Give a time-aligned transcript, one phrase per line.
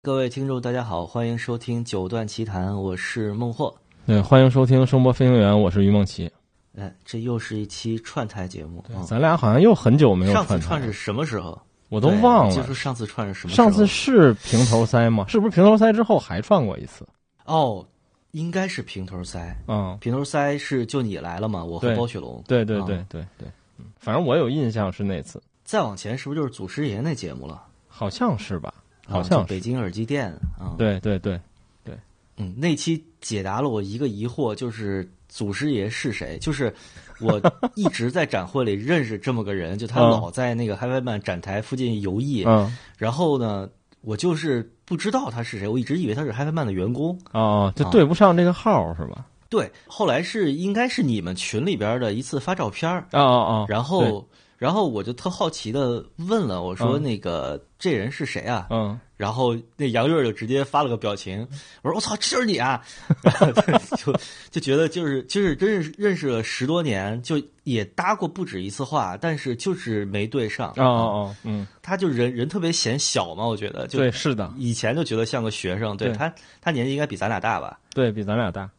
[0.00, 3.74] 各位听众，大家好，欢迎收听《九段奇谈》，我是孟获。
[4.06, 6.30] 对，欢迎收听《声波飞行员》，我是于梦琪。
[6.76, 8.82] 哎，这又是一期串台节目。
[8.86, 11.60] 对，咱俩好像又很久没有上次串串是什么时候？
[11.88, 12.54] 我都忘了。
[12.54, 13.64] 就是上次串是什么时候？
[13.68, 15.26] 上次是平头塞吗？
[15.26, 17.04] 是不是平头塞之后还串过一次？
[17.44, 17.84] 哦，
[18.30, 19.52] 应该是平头塞。
[19.66, 21.64] 嗯，平头塞是就你来了嘛？
[21.64, 22.40] 我和包雪龙。
[22.46, 27.64] 对对啊对对对，嗯，反正我有印象是那次，再往前是不是就是祖师爷那节目了？
[27.88, 28.72] 好像是吧？
[29.08, 31.40] 好啊像就是北京耳机店啊。，对对对
[31.84, 31.94] 对，
[32.36, 36.38] 嗯，那期解答了我一个疑惑，就是祖师爷是谁？
[36.40, 36.72] 就是
[37.20, 37.40] 我
[37.74, 42.44] 一直在展会里认识这么个人，就他嗯老在那个 HiFi 曼展台附近游弋。
[42.46, 43.68] 嗯然后呢，
[44.02, 47.18] 我就是不知道他是谁，我一直以为他是 HiFi 曼的员工。
[47.32, 49.26] 哦，就啊对不上这个号是吧？
[49.50, 58.66] 对，后来是应该是你们群里边的一次发照片儿哦哦哦，然后然后我就特好奇的问了，我说嗯那个、这人是谁啊？
[58.70, 61.44] 嗯然后那杨月就直接发了个表情，
[61.82, 62.80] 我说我操，这就是你啊！
[63.20, 64.14] 然 后就
[64.48, 70.68] 就觉得就是就是真是认识了十多年，就也搭过不止一次话，但是就是没对上。
[70.76, 77.76] 哦哦哦，嗯，他就人人特别显小嘛，我觉得就对，是的，以前就觉得像个学生，对对他他年纪应该比咱俩大吧？
[77.92, 78.70] 对比咱俩大，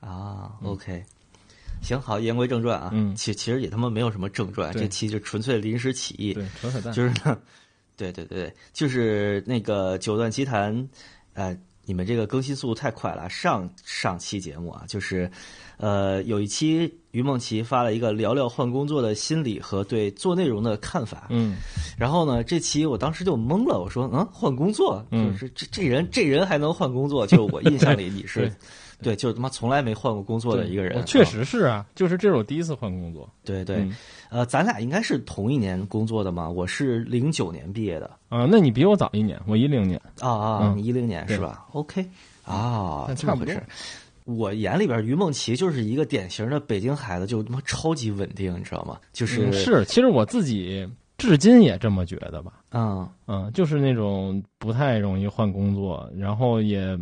[0.00, 1.02] 啊，OK，
[1.82, 3.14] 行好，言归正传啊，嗯。
[3.14, 7.38] 其其实也他妈没有什么正传，这期就纯粹临时起意，对，扯扯淡，就是 呢，
[7.96, 10.88] 对对对，就是那个九段奇谈，
[11.34, 13.28] 呃，你们这个更新速度太快了。
[13.28, 15.30] 上上期节目啊，就是，
[15.78, 21.26] 呃，有一期于梦琪发了一个聊聊换工作的心理和对做内容的看法。
[21.30, 21.56] 嗯。
[21.98, 25.32] 然后呢，这期我当时就懵了，我说，嗯，换工作，嗯。
[25.32, 27.26] 就是这这人这人还能换工作？
[27.26, 28.52] 就我印象里你是
[29.02, 29.16] 对。
[29.16, 33.96] 就是他妈从来没换过工作的一个人，确啊实是啊，就是这是我第一次换工作，对对，嗯
[34.30, 36.48] 呃，咱俩应该是同一年工作的嘛？
[36.48, 42.04] 我是零九年毕业的，啊，那你比我早一年，我一零年，啊啊，嗯你一零年是吧？OK，
[42.44, 43.66] 啊，那差不多这么回事。
[44.26, 48.98] 我眼里边，于梦琪就是一个典型的北京孩子，就他妈超级稳定，你知道吗？
[49.12, 50.88] 就是嗯是，其实我自己
[51.18, 52.52] 至今也这么觉得吧。
[52.70, 56.96] 嗯嗯，就是那种不太容易换工作，然后也，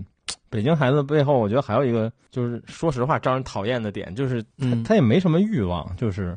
[0.50, 6.36] 北京孩子背后，我觉得还有一个就是，说实话，招人讨厌的点就是他、嗯他也没什么欲望，就是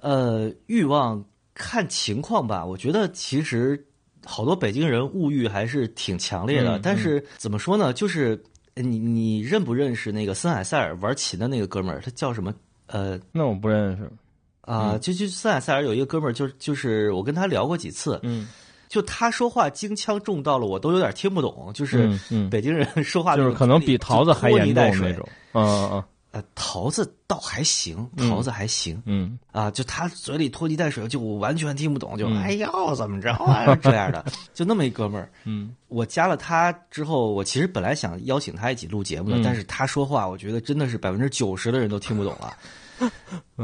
[0.00, 2.64] 呃，欲望看情况吧。
[2.64, 3.82] 我觉得其实
[4.24, 7.92] 好多北京人物欲还是挺强烈的，嗯但是怎么说呢？
[7.92, 8.42] 就是
[8.74, 12.00] 呃你你认不认识那个森海塞尔玩琴的那个哥们儿？
[12.00, 12.54] 他叫什么？
[12.86, 14.10] 呃那我不认识。
[14.60, 18.46] 啊、就就森海塞尔有一个哥们儿，就是就是我跟他聊过几次，嗯，
[18.88, 22.10] 就他说话京腔重到了我都有点听不懂，就是
[22.50, 25.28] 北京人 说话就是可能比桃子还严重那种。
[25.52, 34.22] 嗯嗯呃，桃子倒还行，嗯桃子还行嗯啊，就他嘴里拖泥带水，就我完全听不懂，就、嗯哎呦怎么着啊这样的，
[34.52, 35.30] 就那么一哥们儿。
[35.44, 42.54] 嗯我加了他之后，我其实本来想邀请他一起录节目的，嗯但是他说话，我觉得真的是百分之九十的人都听不懂了。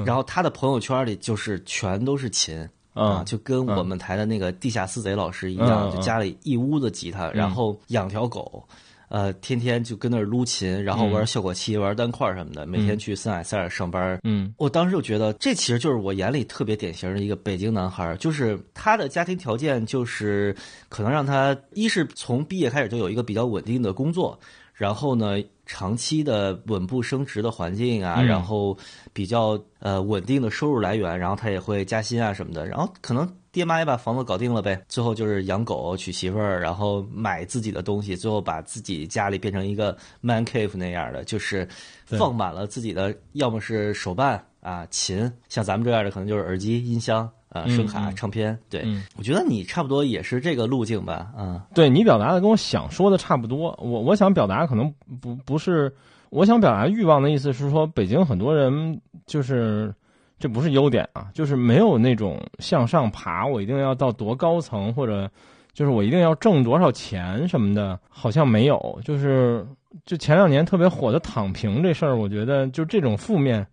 [0.05, 2.67] 然后他的朋友圈里就是全都是琴。
[2.95, 8.67] 啊，嗯就跟我们台的那个地下私贼老师一样，就家里一屋子吉他，然后养条狗，
[9.09, 14.19] 呃，天天就跟那儿撸琴，然后玩效果器、玩单块什么的，每天去森海塞尔上班。
[14.25, 14.55] 嗯。
[14.57, 20.57] 我当时就觉得，这其实就是我眼里特别典型的一个北京男孩儿，就是他的家庭条件就是
[20.89, 24.39] 可能让他一是从毕业开始就有一个比较稳定的工作，
[24.75, 28.27] 然后呢，长期的稳步升值的环境啊，嗯。
[28.27, 28.77] 然后
[29.13, 41.67] 比较呃稳定的收入来源，然后他也会加薪啊什么的，然后可能爹妈也把房子搞定了呗，最后就是养狗、娶媳妇儿，然后买自己的东西，最后把自己家里变成一个 man cave 那样的，就是
[42.05, 48.59] 放满了自己的，要么是手办啊、琴，像咱们这样的可能就是耳机、音箱啊、嗯声卡、嗯唱片。
[48.69, 53.79] 对、嗯我觉得你差不多也是这个路径吧，啊，对你表达的跟我想说的差不多。
[53.81, 55.91] 我我想表达可能不不是，
[56.31, 59.95] 我想表达欲望的意思是说，北京很多人就是
[60.39, 65.31] 这不是优点啊，就是没有那种向上爬，我一定要到多高层，或者
[65.73, 68.99] 就是我一定要挣多少钱什么的，好像没有。
[69.05, 69.65] 就是
[70.05, 73.65] 就前两年特别火的躺平这事儿，我觉得就这种负面。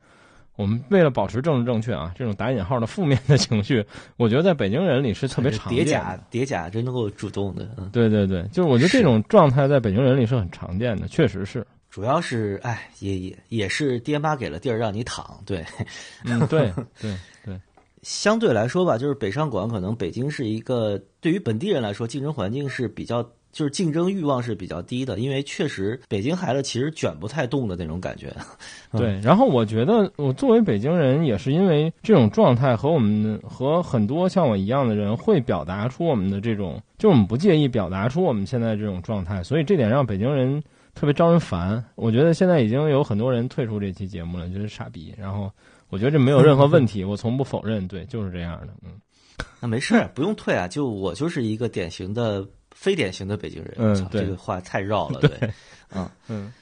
[0.62, 3.84] 我们为了保持政治正确啊，这种打引号的负面的情绪，
[4.16, 5.84] 我觉得在北京人里是特别常见的。
[5.84, 11.66] 叠甲叠甲真能够主动的，嗯，对对对，就是我觉得这种状态在北京人里是很常见的，确实是。
[11.90, 15.66] 主要是哎，也也也是爹妈给了地儿让你躺，对，
[16.26, 16.72] 嗯，对
[17.02, 17.12] 对
[17.44, 17.60] 对，
[18.04, 23.28] 相对来说吧，就是北上广可能北京是一个对于本地人来说竞争环境是比较。
[23.52, 28.34] 就是竞争欲望是比较低的，因为确实北京孩子其实卷不太动的那种感觉。
[28.92, 40.64] 对，然后我觉得我作为北京人，也是因为这种状态和我们和很多像我一样的人会表达出我们的这种，就我们不介意表达出我们现在这种状态，所以这点让北京人
[40.94, 41.84] 特别招人烦。
[41.96, 45.14] 我觉得现在已经有很多人退出这期节目了，就是傻逼。
[45.18, 45.52] 然后
[45.90, 48.70] 我觉得这没有任何问题，我从不否认，对，就是这样的。
[48.84, 48.92] 嗯，
[49.60, 52.48] 那没事，不用退啊，就我就是一个典型的。
[52.74, 55.54] 非典型的北京人，嗯，这个话太绕了， 对，
[55.94, 56.54] 嗯嗯，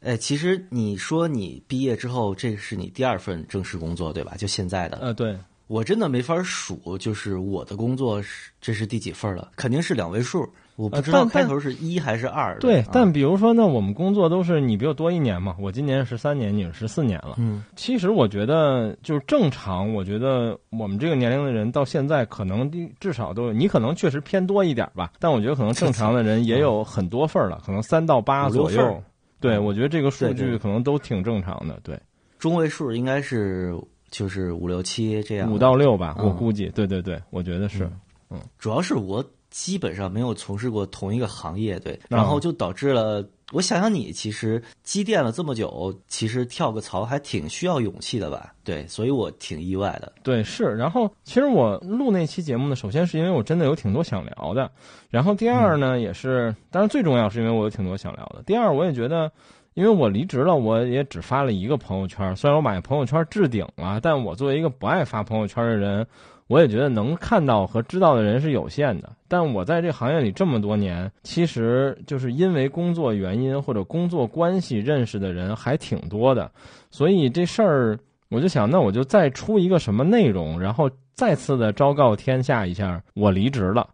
[0.00, 4.34] 哎，其实你说你毕业之后，这是你第二份正式工作，对吧？
[4.36, 5.36] 就现在的，呃，对。
[5.68, 9.50] 我真的没法数，就是我的工作是这是第几份了？
[9.56, 12.58] 肯定是两位数，我不知道开头是一还是二。
[12.58, 17.34] 对，但比如说呢，我们工作都是你比我多一年嘛，我今年十三年，你是十四年了。
[17.38, 22.70] 嗯，其实我觉得就是正常，我觉得我们这个年龄的人到现在可能
[23.00, 29.02] 至少都你可能确实偏多一点吧，但我觉得可能正常的人也有很多份了，可能三到八左右。
[29.40, 31.78] 对，我觉得这个数据可能都挺正常的。
[31.82, 31.98] 对，
[32.38, 33.74] 中位数应该是。
[34.08, 37.90] 就是五六七这样，五到六吧，我估计，对对对，我觉得是，
[38.30, 39.22] 嗯，主要是我
[39.56, 54.70] 基本上没有从事过同一个行业，对，然后就导致了，我想想你其实积淀了这么久，其实跳个槽还挺需要勇气的吧，对，所以我挺意外的，对，是，然后其实我录那期节目呢，首先是因为我真的有挺多想聊的，
[55.08, 59.32] 然后第二呢，也是，当然最重要是因为我有挺多想聊的，第二我也觉得。
[59.76, 62.34] 因为我离职了，我也只发了一个朋友圈。
[62.34, 66.06] 虽然我把朋友圈置顶了，但我作为一个不爱发朋友圈的人，
[66.48, 69.10] 我也觉得能看到和知道的人是有限的。
[69.28, 76.50] 但我在这行业里这么多年，其实就是因为工作原因或者工作关系认识的人还挺多的。
[76.90, 77.98] 所以这事儿，
[78.28, 83.88] 我就想，那我就再出一个什么内容，然后再次的昭告天下一下，我离职了。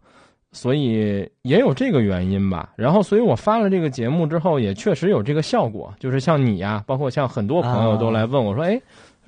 [0.55, 8.79] 所以也有这个原因吧，然后，所以我发了这个节目之后，也确实有这个效果，就是像你呀，包括像很多朋友都来问我说：“哎，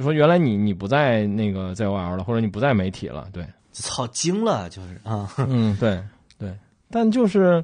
[0.04, 6.02] 说原来你你不在那个 ZOL 了，或者你不在媒体了。”对，操，惊了，就是啊，嗯，对
[6.38, 6.54] 对，
[6.90, 7.64] 但就是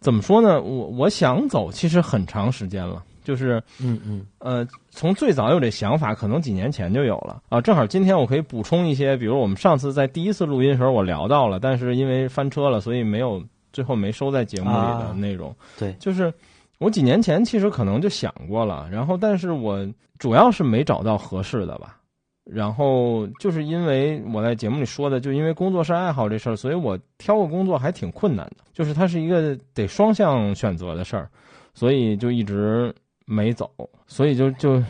[0.00, 0.60] 怎么说呢？
[0.60, 3.02] 我我想走，其实很长时间了。
[3.24, 7.58] 就是，嗯嗯，呃，从最早有这想法，可能几年前就有了啊。
[7.58, 15.56] 正好今天我可以补充一些，比如我们上次在第一次录音的时候我聊到了，但是因为翻车了，所以没有最后没收在节目里的内容。
[15.78, 16.30] 对，就是
[16.78, 19.86] 我几年前其实可能就想过了，然后但是我
[20.18, 21.98] 主要是没找到合适的吧。
[22.44, 31.28] 然后就是因为我在节目里说的，就因为工作是爱好这事儿，所以我挑个工作还挺困难的，就是它是一个得双向选择的事儿，
[31.74, 32.94] 所以就一直。
[33.26, 33.70] 没走，
[34.06, 34.82] 所以就就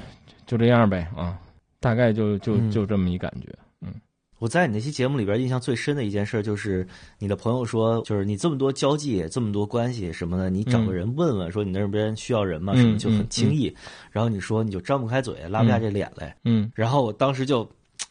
[0.45, 1.39] 就这样呗啊，
[1.79, 3.47] 大概就就就这么一感觉。
[3.53, 3.63] 嗯，
[4.44, 6.87] 我在你那期节目里边印象最深的一件事，就是
[7.19, 12.75] 你的朋友说，就是你这么多交际，这么多关系什么的，你找个人问问，说你那边需要人吗？
[12.76, 13.75] 什么就很轻易。
[14.11, 16.37] 然后你说你就张不开嘴，拉不下这脸来。
[16.44, 17.67] 嗯，然后我当时就。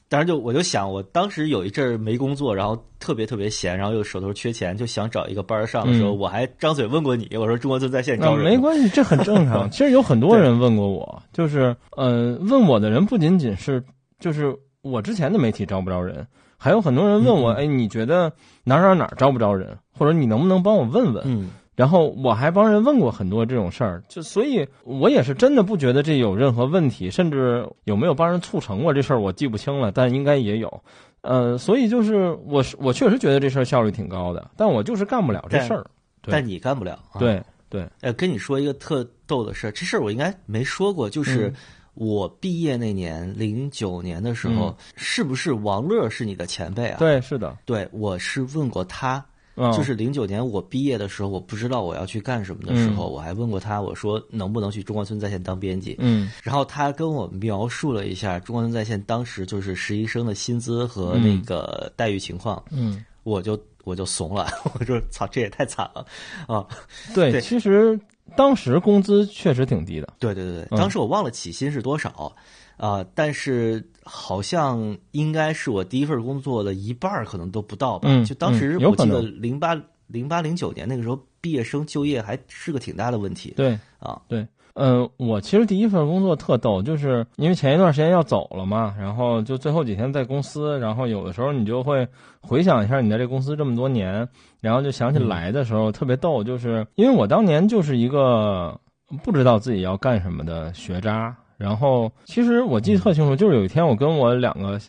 [0.09, 8.45] 当时就我就想，我当时有一阵儿没工作，然后特别特别闲，然后又手头缺钱，就想找一个班儿上的时候，我还张嘴问过你，我说中国村在线招人。
[8.45, 9.69] 没关系，这很正常。
[9.71, 13.83] 其实有很多人问过我，就是呃，问我的人不仅仅是
[14.19, 16.27] 就是我之前的媒体招不招人，
[16.57, 18.31] 还有很多人问我，哎，你觉得
[18.63, 21.23] 哪哪哪招不招人，或者你能不能帮我问问？
[21.25, 21.49] 嗯。
[21.75, 30.83] 然后我还帮人问过很多这种事儿，就所以，我也是真的不觉得这有任何问题，甚至有没有帮人促成过这事儿，我记不清了，但应该也有。
[31.21, 35.83] 呃，所以就是我是我确实觉得这事儿效率挺高的，但我就是干不了这事儿。
[36.21, 36.99] 但你干不了。
[37.17, 37.87] 对对。
[38.01, 41.51] 哎，跟你说一个特逗的事儿，这事儿我应该没说过，就是
[41.93, 46.97] 我毕业那年零九年的时候，是不是王乐是你的前辈啊？
[46.97, 47.57] 对，是的。
[47.65, 49.23] 对，我是问过他。
[49.55, 55.95] 就是零九年我毕业的时候，我不知道我要去干什么的时候，我还问过他，我说能不能去中关村在线当编辑？
[55.99, 62.63] 嗯，然后他跟我描述了一下中关村在线当时就是实习生的薪资和那个待遇情况。
[62.71, 66.03] 嗯，我就我就怂了， 我说操，这也太惨了
[66.47, 66.65] 啊！
[67.13, 67.99] 对，其实
[68.35, 70.13] 当时工资确实挺低的。
[70.19, 72.35] 对对对对，当时我忘了起薪是多少。
[72.75, 78.09] 啊，但是好像应该是我第一份工作的一半可能都不到吧。
[78.25, 83.53] 就当时我记得零八零八零九年那个时候，毕业生就业还是个挺大的问题。
[83.55, 92.07] 对啊，对，嗯，我其实第一份工作特逗，就是因为前一段时间要走了嘛，然后就最后几天在公司，然后有的时候你就会
[92.41, 94.27] 回想一下你在这公司这么多年，
[94.61, 98.79] 然后就想起来的时候特别逗，就是因为我当年就是一个
[99.23, 101.35] 不知道自己要干什么的学渣。
[101.55, 104.79] 然后其实我记得特清楚，就是有一天我跟我两个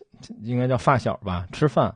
[0.43, 1.95] 应该叫发小吧吃饭，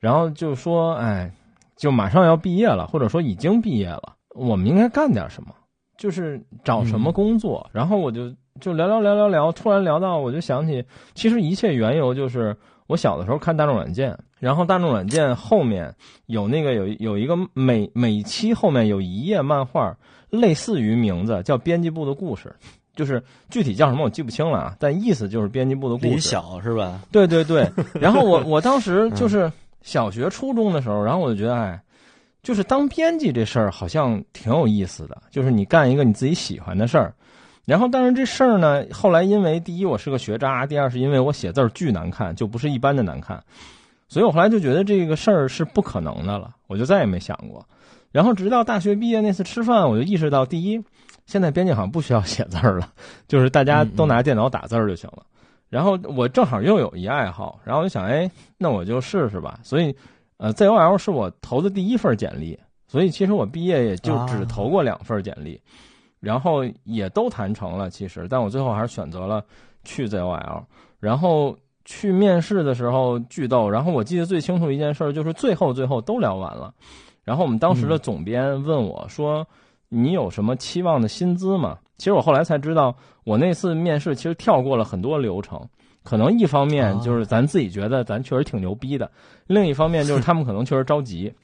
[0.00, 1.30] 然后就说，哎，
[1.76, 5.50] 就马上要毕业了，或者说已经毕业了，我们应该干点什么，
[5.96, 7.68] 就是找什么工作。
[7.72, 10.84] 然后我就就聊聊聊聊聊，突然聊到，我就想起，
[11.14, 15.94] 其实一切缘由就是我小的时候看大众软件，然后大众软件后面
[16.26, 19.96] 有那个有有一个每每期后面有一页漫画，
[20.30, 22.54] 类似于名字叫编辑部的故事。
[22.94, 26.08] 就是具体叫什么我记不清了啊，但意思就是编辑部的故事。
[26.08, 27.02] 林小是吧？
[27.12, 27.70] 对对对。
[28.00, 31.78] 然后我我当时就是小学初中的时候，然后我就觉得，哎，
[32.46, 37.12] 就是当编辑这事儿好像挺有意思的，就是你干一个你自己喜欢的事儿。
[37.64, 43.42] 然后，但是这事儿呢，后来因为第一我是个学渣，第二是因为我写字儿巨难看，就不是一般的难看，
[44.06, 47.66] 所以我后来就觉得这个事儿是不可能的了，我就再也没想过。
[48.12, 50.80] 然后直到大学毕业那次吃饭，我就意识到，第一。
[51.26, 52.88] 现在编辑好像不需要写字儿了，
[53.26, 55.24] 就是大家都拿电脑打字儿就行了。
[55.68, 59.58] 然后我正好又有一爱好，然后我就想，哎，那我就试试吧。
[59.64, 59.92] 所以，
[60.38, 65.60] 呃，ZOL 是我投的第一份简历，所以其实我毕业也就只投过两份简历，
[66.20, 67.90] 然后也都谈成了。
[67.90, 69.44] 其实，但我最后还是选择了
[69.84, 70.64] 去 ZOL。
[71.00, 76.74] 然后去面试的时候巨逗，然后我记得最清楚一件事就是最后最后都聊完了，
[77.24, 79.46] 然后我们当时的总编问我说。
[79.88, 81.78] 你有什么期望的薪资吗？
[81.96, 85.64] 其实我后来才知道，我那次面试其实跳过了很多流程。
[86.06, 89.10] 可能一方面就是咱自己觉得咱确实挺牛逼的，
[89.46, 91.34] 另一方面就是 他们可能确实着急。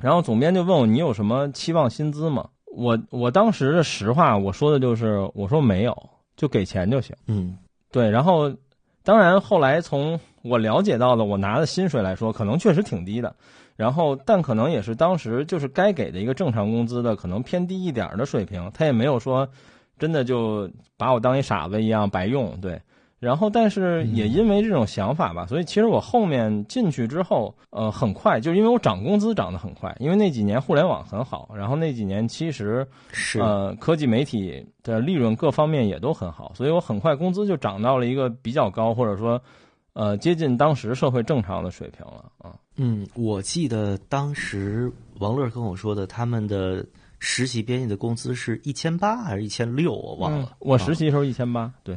[0.00, 2.48] 然后总编就问我你有什么期望薪资吗？
[2.74, 5.94] 我我当时的实话我说的就是我说没有，
[6.36, 7.14] 就给钱就行。
[7.26, 7.58] 嗯，
[7.90, 8.08] 对。
[8.08, 8.50] 然后
[9.04, 13.34] 当然后来从我了解到的我拿的薪水来说，可能确实挺低的。
[13.74, 18.70] 然后，但可能也是当时就是该给的一个正常工资的，可能偏低一点的水平。
[18.74, 19.48] 他也没有说，
[19.98, 22.60] 真的就把我当一傻子一样白用。
[22.60, 22.80] 对，
[23.22, 39.40] 然后但是也因为这种想法吧，所以其实我后面进去之后，呃，很快就因为我涨工资涨得很快，因为那几年互联网很好，然后那几年其实是呃科技媒体的利润各方面也都很好，所以我很快工资就涨到了一个比较高，或者说。
[39.94, 42.56] 呃，接近当时社会正常的水平了啊。
[42.76, 46.82] 嗯，我记得当时王乐跟我说的，他们的
[47.18, 50.56] 实习编译的工资是一千八还是一千六，我忘了。
[50.60, 51.94] 我实习时候一千八，对，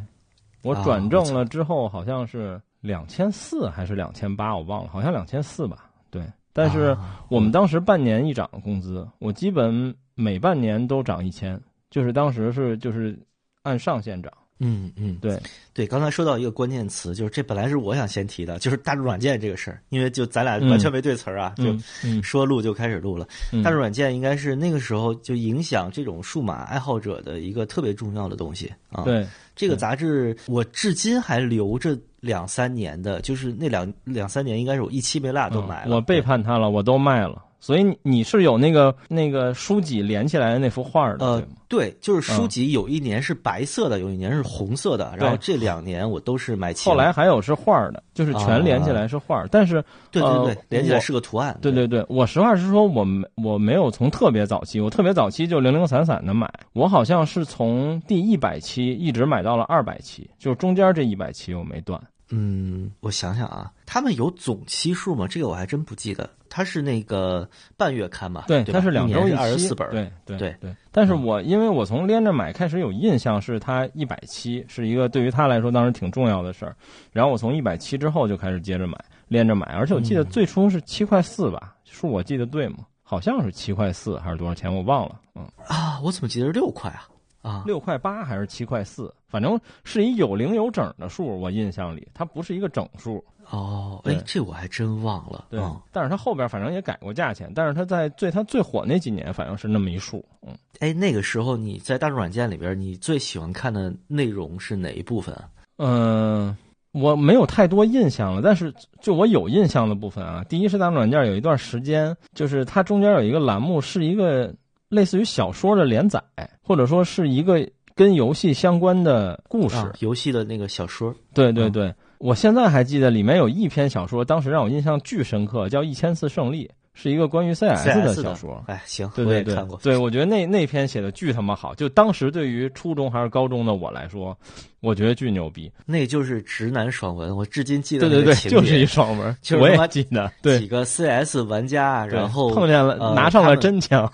[0.65, 5.91] 我转正了之后好像是两千四还是两千八，我忘了，好像两千四吧。
[6.09, 6.97] 对，但是
[7.29, 13.15] 我们当时半年一涨工资，我基本每半年都涨一千，就是当时是就是
[13.61, 14.33] 按上限涨。
[14.59, 15.37] 嗯嗯，对
[15.73, 21.75] 对，刚才说到一个关键词，就是这本来是我想先提的，就是大众软件这个事儿，因为就咱俩完全没对词儿啊，就
[22.21, 23.27] 说录就开始录了。
[23.63, 29.03] 大众软件应该是那个时候就影响这种数码爱好者的一个特别重要的东西啊。
[29.03, 35.95] 对，这个杂志我至今还留着两三年的，就是那两两三年应该是我一期没落都买了。
[35.95, 37.43] 我背叛他了，我都卖了。
[37.59, 46.87] 所以你是有那个那个书籍连起来的那幅画的，呃，对，就是书籍有一年是白色的，有一年是红色的，然后这两年我都是买齐。
[46.87, 51.57] 后来还有是画的，就是全连起来是画，但是对对对，连起来是个图案。
[51.61, 61.99] 对对对，我实话实说，我没我没有从特别早期，我特别早期就零零散散的买，我好像是从第一百期一直买到了二百期，就是中间这一百期我没断。
[62.29, 65.27] 嗯，我想想啊，他们有总期数吗？
[65.27, 66.29] 这个我还真不记得。
[66.49, 68.45] 它是那个半月刊嘛？
[68.47, 69.89] 对，它是两周一二十四本。
[69.89, 70.75] 对对对对。
[70.91, 76.75] 但是我因为我从连着买开始有印象，是它一百期是一个对于他来说当时挺重要的事儿。
[77.11, 79.65] 然后我从一百期之后就开始接着买，连着买。
[79.73, 81.75] 而且我记得最初是七块四吧？
[81.83, 82.77] 数我记得对吗？
[83.03, 84.73] 好像是七块四还是多少钱？
[84.73, 85.19] 我忘了。
[85.35, 87.05] 嗯啊，我怎么记得是六块啊？
[87.45, 89.13] 啊，六块八还是七块四？
[89.27, 93.23] 反正是一有零有整的数，我印象里它不是一个整数。
[93.51, 95.45] 哦，哎，这我还真忘了。
[95.51, 95.61] 对，
[95.91, 100.25] 但是它后边反正也改过价钱，但是它在最它最火那几年，反正是那么一数。
[100.41, 105.35] 嗯，哎，那个时候你在大众软件里边，你最喜欢看的内容是哪一部分？
[105.77, 106.57] 嗯，
[106.93, 114.51] 我没有太多印象了，但是就我有印象的部分啊，第一是大众软件有一段时间，就是它中间有一个栏目是一个。
[114.87, 116.21] 类似于小说的连载，
[116.65, 121.13] 或者说是一个跟游戏相关的故事，游戏的那个小说。
[121.33, 128.63] 对对对，我现在还记得里面有一篇小说，当时让我印象巨深刻，叫《一千次胜利》，是一个关于 CS 的小说。
[128.67, 134.35] 哎，行，对对对，对我觉得那那篇写的巨他妈好，就当时对于初中还是高中的我来说，
[134.81, 135.71] 我觉得巨牛逼。
[135.85, 138.09] 那就是直男爽文，我至今记得。
[138.09, 140.31] 对对对，就是一爽文， 我也记得。
[140.41, 144.11] 对，几个 CS 玩家，然后碰见了，拿上了真枪。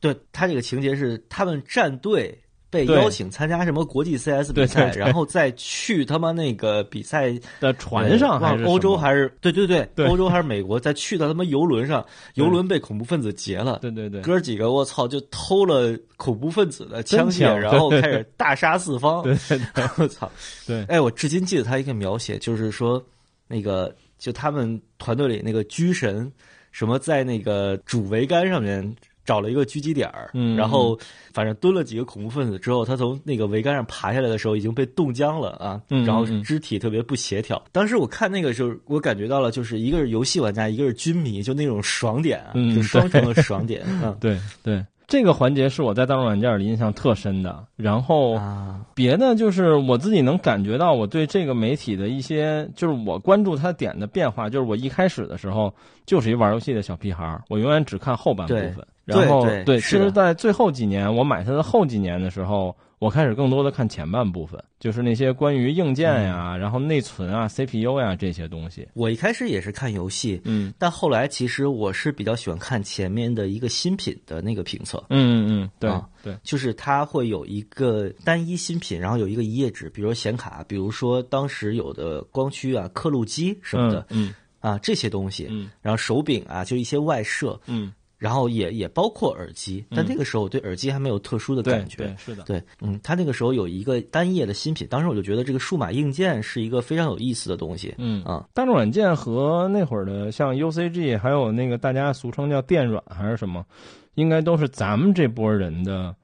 [0.00, 2.36] 对他这个情节是，他们战队
[2.70, 13.80] 被邀请参加什么国际 CS 比赛，然后再去他妈那个比赛的船上还是欧洲还是对对对，对欧洲还是美国，再去到他妈游轮上，游轮被恐怖分子劫了。
[13.82, 19.24] 对对对，哥几个，我操，就偷了恐怖分子的枪械，然后开始大杀四方。
[19.98, 20.30] 我操！
[20.64, 23.04] 对哎，我至今记得他一个描写，就是说，
[23.48, 26.30] 那个就他们团队里那个狙神，
[26.70, 28.94] 什么在那个主桅杆上面
[29.30, 30.98] 找了一个狙击点儿，嗯然后
[31.32, 37.62] 反正蹲了几个恐怖分子之后，他从那个桅杆上爬下来的时候已经被冻僵了啊，嗯然后嗯肢体特别不协调。
[37.70, 44.16] 当时我看那个时候，我感觉到了，就是一个是游戏玩家，一个是军迷，就那种爽点啊，嗯就双重的爽点啊。
[44.20, 47.64] 对对，这个环节是我在大众软件里印象特深的。
[47.80, 54.48] 然后啊，别的就是我自己能感觉到我对这个媒体的一些，就是我关注它点的变化。
[54.48, 55.74] 就是我一开始的时候
[56.06, 58.86] 就是一玩游戏的小屁孩儿，我永远只看后半部对分。
[59.04, 68.86] 然后其对对是的实，在最后几年，我买它的后几年的时候，我开始更多的看前半部分，就是那些关于硬件呀、然后内存啊、CPU 呀这些东西。
[68.94, 85.70] 我一开始也是看游戏，嗯但后来其实我是比较喜欢看前面的一个新品的那个评测，嗯嗯嗯，对、啊对，就是它会有一个单一新品，然后有一个一页纸，比如说显卡，比如说当时有的光驱啊、刻录机什么的、嗯啊这些东西，嗯。
[85.80, 92.04] 然后手柄啊，就一些外设，嗯，然后也也包括耳机，但那个时候我对耳机还没有特殊的感觉。
[92.04, 97.94] 对是的，对，嗯，它那个时候有一个单页的新品，当时我就觉得这个数码硬件是一个非常有意思的东西。
[97.96, 98.22] 嗯。
[98.24, 103.64] 啊，大众软件和那会儿的像 UCG，还有那个大家俗称叫电软还是什么，
[104.14, 106.14] 应该都是咱们这波人的，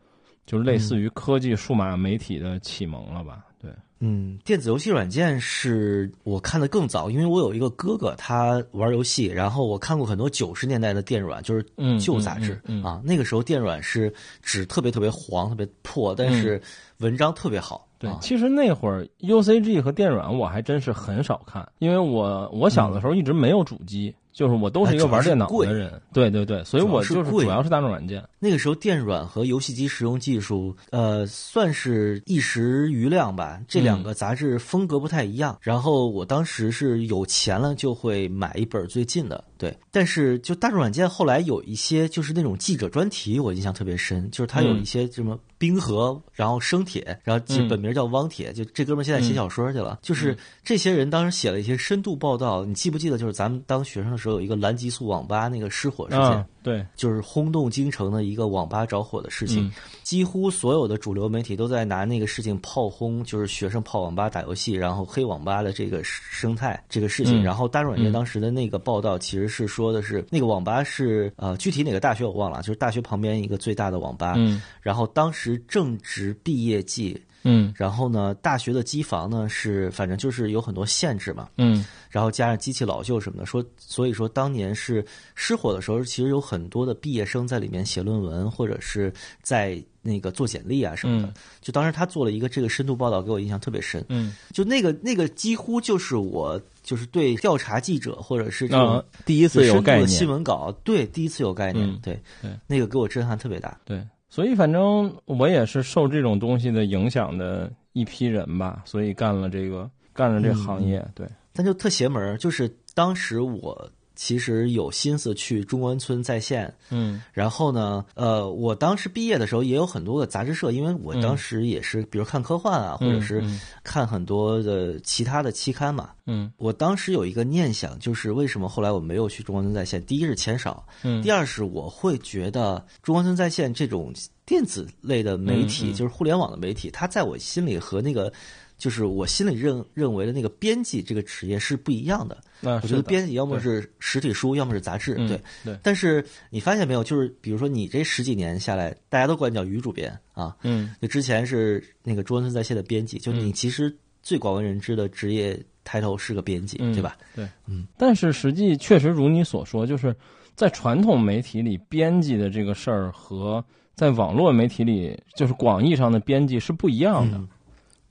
[0.45, 3.45] 就是类似于科技数码媒体的启蒙了吧？
[3.61, 13.01] 对，嗯，电子游戏软件是我看的更早，因为我有一个哥哥，他玩游戏，然后我看过很多九十年代的电软，就是嗯旧杂志、嗯嗯嗯啊。
[13.05, 14.13] 那个时候电软是
[14.43, 16.61] 纸特别特别黄、特别破，但是
[16.99, 17.89] 文章特别好。
[17.99, 25.91] 对，啊、其实那会儿 UCG 和电软我还真是很少看，因为我我小的时候一直没有主机，就是我都是一个玩电脑的人。
[26.13, 28.23] 对对对，所以我就是主要是大众软件。
[28.39, 33.59] 那个时候电软和游戏机使用技术，呃，算是一时余量吧。
[33.67, 35.57] 这两个杂志风格不太一样。
[35.63, 39.75] 然后我当时是有钱了就会买一本最近的，对。
[39.91, 49.99] 但是就大众软件后来有一些就是那种记者专题，我印象特别深，就是它有一些什么冰河，然后生铁，然后其本名叫汪铁，就这哥们儿现在写小说去了。
[50.03, 53.17] 就是这些人当时写了一些深度报道，你记不记得？
[53.17, 56.23] 就是咱们当学生的时候有一个蓝极速网吧那个失火事件。
[56.23, 67.41] 啊对，就是轰动京城的一个网吧着火的事情，嗯、几乎所有的主流媒体都在拿那个事情炮轰，就是学生泡网吧打游戏，然后黑网吧的这个生态这个事情。
[67.41, 74.35] 嗯、然后大众软件当时的那个报道其实是说的是那个网吧是呃具体哪个大学我忘了，就是大学旁边一个最大的网吧。
[74.37, 77.17] 嗯，然后当时正值毕业季。
[77.47, 85.05] 嗯，然后呢，大学的机房呢是反正就是有很多限制嘛，嗯，然后加上机器老旧什么的，说所以说当年是
[85.35, 91.29] 失火的时候，其实有很多的毕业生在里面写论文，或者是在那个做简历啊什么的。
[91.29, 94.05] 嗯、就当时他做了一个这个深度报道，给我印象特别深。
[94.09, 100.09] 嗯，就那个那个几乎就是我就是对调查记者或者是这种、啊、第一次有概念。
[100.09, 102.21] 新闻稿，对第一次有概念，嗯、对。
[102.43, 103.77] 对，那个给我震撼特别大。
[103.85, 107.71] 对，所以反正我也是受这种东西的影响的。
[107.97, 111.27] 一批人吧，所以干了这个，干了这行业，嗯、对。
[111.55, 123.45] 但就特邪门就是当时我其实有心思去中关村在线，嗯，然后呢，呃，我当时毕业的时候也有很多个杂志社，因为我当时也是，比如看科幻啊，嗯、或者是
[123.85, 130.05] 看很多的其他的期刊嘛，嗯，我当时有一个念想，就是为什么后来我没有去中关村在线？
[130.07, 134.13] 第一是钱少，嗯，第二是我会觉得中关村在线这种。
[134.47, 138.33] 电子类的媒体，嗯嗯、就是互联网的媒体，它在我心里和那个，
[138.79, 142.37] 就是我心里认认为的那个编辑这个职业是不一样的。
[142.63, 145.79] 啊、我觉得编辑要么是实体书，要么是杂志，嗯、对对。
[145.83, 157.17] 但是你发现没有，就是比如说你这十几年下来，大家都管你叫于主编啊，嗯，就之前是那个中关村在线的编辑，就你其实最广为人知的职业抬头是个编辑，嗯、对吧？
[157.35, 157.87] 对，嗯。
[157.97, 160.15] 但是实际确实如你所说，就是
[160.55, 163.65] 在传统媒体里，编辑的这个事儿和。
[163.95, 167.39] 在网络媒体里，就是广义上的编辑是不一样的。
[167.39, 167.49] 嗯、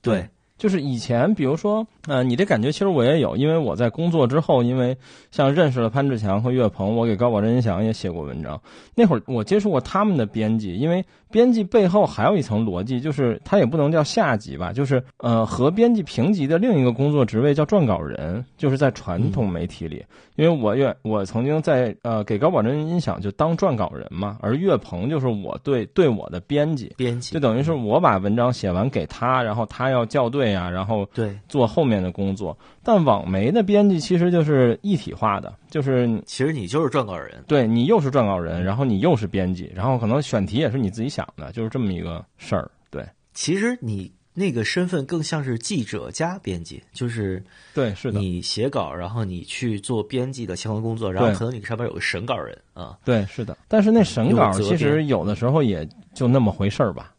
[0.02, 4.96] 对，就是以前，比如说呃，你这感觉其实我也有，因为我在工作之后，因为
[5.32, 8.62] 像认识了潘志强和岳鹏，我给高保真音响也写过文章。
[8.94, 20.04] 那会儿我接触过他们的编辑，因为编辑背后还有一层逻辑，就是他也不能叫下级吧，就是呃和编辑平级的另一个工作职位叫撰稿人，就是在传统媒体里。
[20.36, 32.58] 因为我愿我曾经在呃给高保真音响就当撰稿人嘛，而岳鹏就是我对对我的编辑，编辑就等于是我把文章写完给他，然后他要校对啊，然后对，做后面的工作。
[32.84, 42.70] 但网媒的编辑其实就是一体化的，就是其实你就是撰稿人，对你又是撰稿人，然后你又是编辑，然后可能选题也是你自己想的，就是这么一个事儿。
[42.90, 43.04] 对，
[43.34, 53.58] 其实你那个身份更像是记者加编辑，就是对，是的，你写稿，然后你去做编辑的相关工作，然后可能你上边有个审稿人啊，对，是的。
[53.68, 57.14] 但是那审稿其实有的时候也就那么回事儿吧。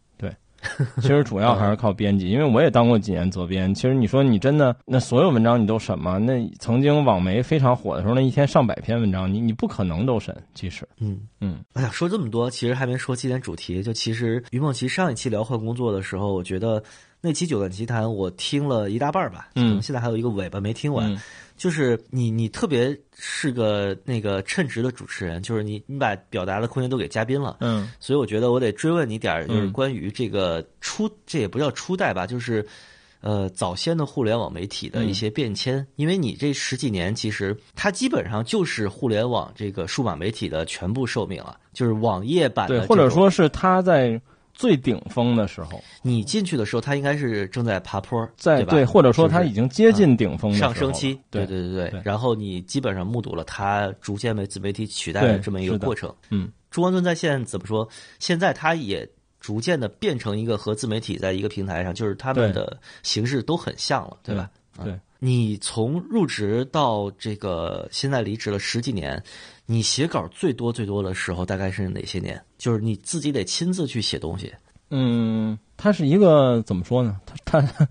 [0.62, 3.74] 对， 其实主要还是靠编辑，因为我也当过几年责编。
[3.74, 6.18] 其实你说你真的那所有文章你都审吗？
[6.18, 10.36] 那曾经网媒非常火的时候，那一天上百篇文章，你你不可能都审。
[10.54, 11.20] 其实，嗯。
[11.40, 13.82] 嗯哎呀，说这么多，其实还没说今天主题。
[13.82, 16.82] 就其实于梦琪上一期聊换工作的时候，我觉得
[17.20, 21.12] 那期《九段奇谈》我听了一大半儿吧，嗯可能现在还有一个尾巴没听完。
[21.12, 21.18] 嗯
[21.56, 27.56] 就是你，你特别是个那个称职的主持人，就是你，你把表达的空间都给嘉宾了。
[27.60, 32.66] 嗯所以我觉得我得追问你点儿，就是嗯关于这个初，这也不叫初代吧，就是。
[33.22, 44.20] 呃，早先的互联网媒体的一些变迁，因为你这十几年，其实它基本上就是互联网这个数码媒体的全部寿命了，就是网页版的对，或者说是它在
[44.56, 48.90] 最顶峰的时候，你进去的时候，它应该是正在爬坡，在对吧？
[48.90, 52.02] 或者说他已经接近顶峰上升期，对对对对对。
[52.02, 56.12] 然后你基本上目睹了它逐渐被自媒体取代的这么一个过程。
[56.30, 57.86] 嗯，中关村在线怎么说？
[58.18, 59.06] 现在它也
[59.38, 64.50] 逐渐的变成一个和自媒体在一个平台上，就是他们的形式都很像了，对吧？
[64.82, 64.90] 对。
[64.92, 65.00] 嗯。
[65.18, 69.20] 你从入职到这个现在离职了十几年，
[69.66, 72.40] 你写稿最多最多的时候大概是哪些年？
[72.56, 74.52] 就是你自己得亲自去写东西
[74.90, 77.16] 嗯，它是一个怎么说呢？
[77.44, 77.88] 它它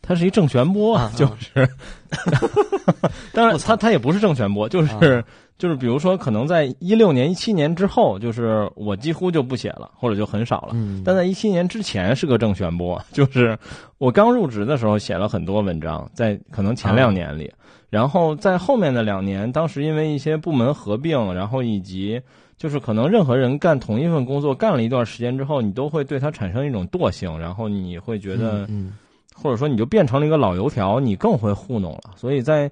[0.00, 1.68] 它是一正弦波，啊 就是，
[3.32, 5.24] 当然它它也不是正弦波，就是、啊
[5.58, 10.68] 就是比如说可能在一六年、一七年之后，就是我几乎就不写了，或者就很少了。
[10.74, 13.58] 嗯但在一七年之前是个正弦波， 就是
[13.98, 17.52] 我刚入职的时候写了很多文章，在可能前两年里，
[17.90, 22.20] 然后在后面的两年，当时因为一些部门合并，然后以及
[22.56, 28.92] 就是可能任何人干同一份工作干了一段时间之后，你都会对它产生一种惰性，然后你会觉得，嗯
[29.34, 32.10] 或者说你就变成了一个老油条，你更会糊弄了。
[32.16, 32.68] 所以在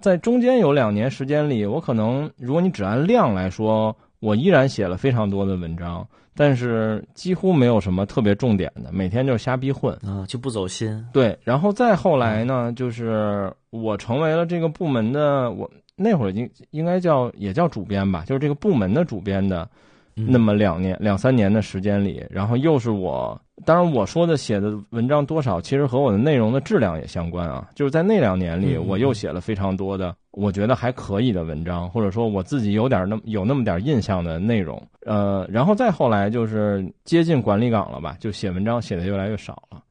[0.00, 6.06] 在中间有两年时间里，我可能如果你只按量来说，我依然写了非常多的文章，
[6.36, 9.98] 但是几乎没有什么特别重点的，每天就瞎逼混。
[10.04, 19.68] 嗯啊就不走心对，然后再后来呢，就是我成为了这个部门的，我那会儿应应该叫也叫主编吧，就是这个部门的主编的
[20.14, 27.68] 嗯那么两年两三年的时间里，然后又是我，当然我说的写的文章多少，其实和我的内容的质量也相关啊。
[27.74, 34.82] 就是在那两年里，嗯我又写了非常多的我觉得还可以的文章，或者说我自己有点那么有那么点印象的内容。
[35.06, 39.82] 呃，然后再后来就是接近管理岗了吧，就写文章写的越来越少了。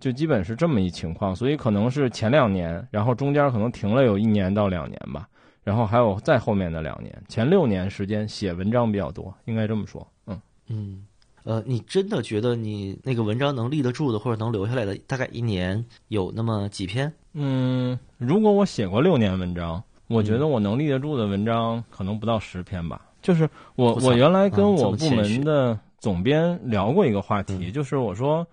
[0.00, 5.26] 就基本是这么一情况，所以可能是前两年，然后中间可能停了有一年到两年吧，
[5.62, 10.06] 然后还有再后面的两年，前六年时间写文章比较多，应该这么说。
[10.26, 11.06] 嗯，嗯，
[11.44, 17.12] 呃，你真的觉得你那个文章能立得住的，或者能留下来的，大概一年有那么几篇？
[17.34, 23.00] 嗯，如果我写过六年文章，我觉得我能立得住的文章可能不到十篇吧。
[23.20, 28.46] 就是我我原来跟我部门的总编聊过一个话题，嗯就是我说，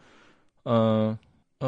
[0.63, 1.19] 嗯呃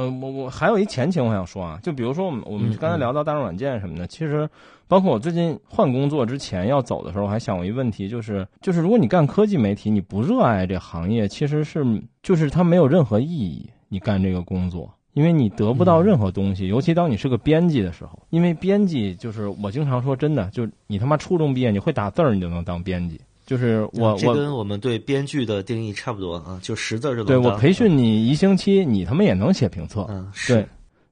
[0.01, 4.49] 我我还有一前情我想说啊，就比如说我们我们嗯刚才嗯聊到大众软件什么的，其实
[4.87, 11.85] 包括我最近换工作之前要走的时候，我还想过一个问题，就是就是如果你干科技媒体，你不热爱这行业，其实是
[12.21, 14.91] 就是它没有任何意义，你干这个工作。
[15.13, 23.21] 因为你得不到任何东西，尤其当你是个编辑的时候，因为编辑就是我经常说，真的，就你他妈初中毕业，你会打字儿，你就能当编辑。
[23.53, 30.07] 就是我我这跟我们对编剧的定义差不多啊，就识字儿就能对我培训你一星期，你他妈也能写评测。
[30.09, 30.65] 嗯，是对，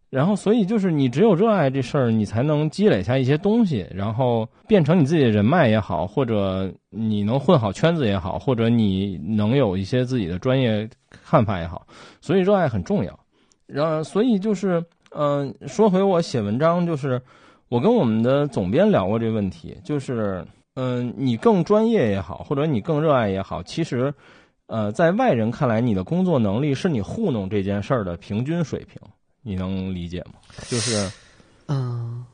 [0.10, 10.90] 然后所以就是你只有热爱这事儿，你才能积累下一些东西，然后变成你自己的人脉也好，或者你能混好圈子也好，或者你能有一些自己的专业
[11.24, 11.86] 看法也好，
[12.22, 13.20] 所以热爱很重要。
[13.68, 17.22] 然后所以就是，嗯、说回我写文章，就是
[17.70, 20.44] 我跟我们的总编聊过这个问题，就是，
[20.76, 24.14] 嗯、你更专业也好，或者你更热爱也好，其实。
[24.68, 29.02] 呃，在外人看来，你的工作能力是你糊弄这件事儿的平均水平，
[29.42, 30.36] 你能理解吗？
[30.70, 31.12] 就是
[31.68, 32.26] 嗯，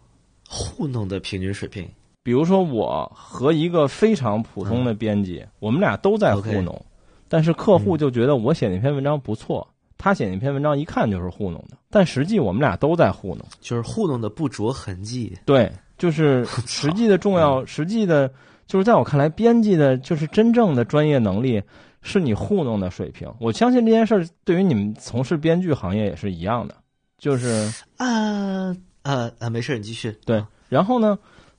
[0.47, 1.89] 糊弄的平均水平。
[2.21, 6.79] 比如说，我和一个非常普通的编辑，我们俩都在糊弄，
[7.27, 15.35] 但是客户就觉得我写那篇文章不错，他写那篇文章一看就是糊弄的，但实际我们俩都在糊弄，就是糊弄的不着痕迹。
[15.43, 18.31] 对，就是实际的重要，实际的，
[18.67, 21.61] 就是在我看来，编辑的就是真正的专业能力
[22.01, 23.27] 是你糊弄的水平。
[23.39, 26.75] 我相信这件事儿对于你们从事编剧行业也是一样的，
[27.17, 30.15] 就是啊啊啊，没事，你继续。
[30.25, 31.17] 对，然后呢？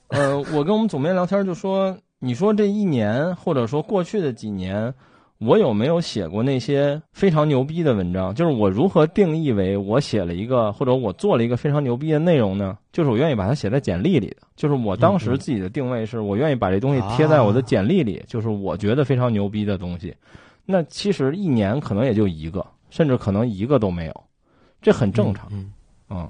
[0.08, 4.94] 呃，我跟我们总编聊天就说，你说这一年或者说过去的几年，
[5.38, 8.34] 我有没有写过那些非常牛逼的文章？
[8.34, 12.76] 就是我如何定义为我写了一个或者我做了一个非常牛逼的内容呢？
[12.92, 14.38] 就是我愿意把它写在简历里的。
[14.56, 20.14] 就是我当时自己的定位是我愿意把这东西贴在我的简历里，就是我觉得非常牛逼的东西。
[20.66, 24.24] 那其实一年可能也就一个，甚至可能一个都没有，
[24.82, 25.48] 这很正常。
[25.52, 25.72] 嗯
[26.08, 26.28] 啊。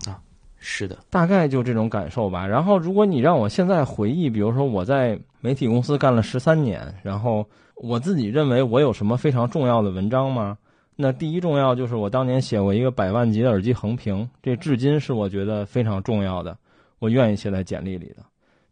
[0.60, 2.44] 是的，大概就这种感受吧。
[2.44, 7.46] 然后，如果你让我现在回忆，比如说我在媒体公司干了十三年，然后
[7.80, 10.58] 我自己认为我有什么非常重要的文章吗？
[10.96, 16.58] 那第一重要就是我当年写过一个百万级的耳机横评，这至今是我觉得非常重要的，
[16.98, 18.16] 我愿意写在简历里的。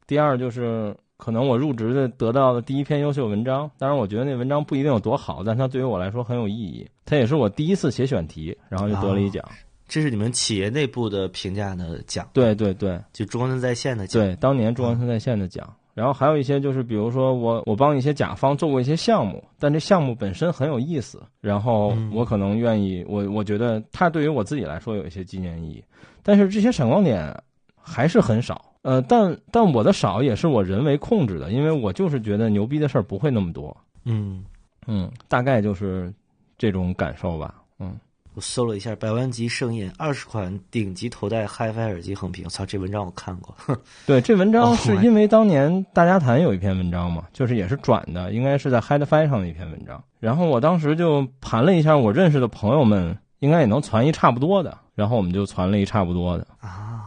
[0.08, 6.84] 第二就是可能我入职的得到的第一篇优秀文章，当然我觉得那文章不一定有多好，但它对于我来说很有意义。
[7.04, 9.44] 它也是我第一次写选题，然后就得了一奖。
[9.86, 15.72] 这是你们企业内部的评价的奖，对对对，就中关村在线的奖，对，当年中关村在线的奖。
[15.96, 25.82] 然后还有一些就是，比如说我我帮一些甲方做过一些项目，但这项目本身很有意思，然后我可能愿意，我我觉得它对于我自己来说有一些纪念意义。
[26.22, 27.34] 但是这些闪光点
[27.80, 33.74] 还是很少，呃，但但我的少也是我人为控制的，因为我就是觉得牛逼的事儿不会那么多。
[34.04, 34.44] 嗯
[34.86, 36.12] 嗯，大概就是
[36.58, 37.54] 这种感受吧。
[37.78, 37.98] 嗯。
[38.36, 42.46] 我搜了一下，百万级盛宴二十款顶级头戴 HiFi 耳机横屏。
[42.50, 43.56] 操，这文章我看过。
[44.04, 50.04] 对，这文章是因为当年大家谈有一篇文章嘛，就是也是转的，应该是在 HiFi 上的一篇文章。
[50.20, 56.46] 然后我当时就盘了一下，我认识的朋友们应该也能传一差不多的，然后我们就传了一差不多的。
[56.60, 57.00] 啊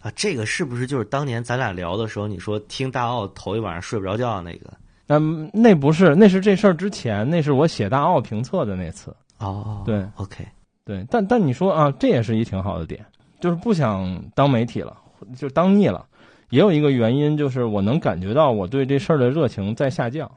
[0.00, 4.72] 啊，这个是不是就是当年咱俩聊的时候，你说听大奥头一晚上睡不着觉那个？
[5.08, 9.14] 嗯，那不是，那是这事儿之前，那是我写大奥评测的那次。
[9.38, 10.44] 哦，对，OK，
[10.84, 13.04] 对，但但你说啊，这也是一挺好的点，
[13.40, 14.96] 就是不想当媒体了，
[15.36, 16.06] 就当腻了。
[16.50, 20.30] 也有一个原因，就是我能感觉到我对这事儿的热情在下降，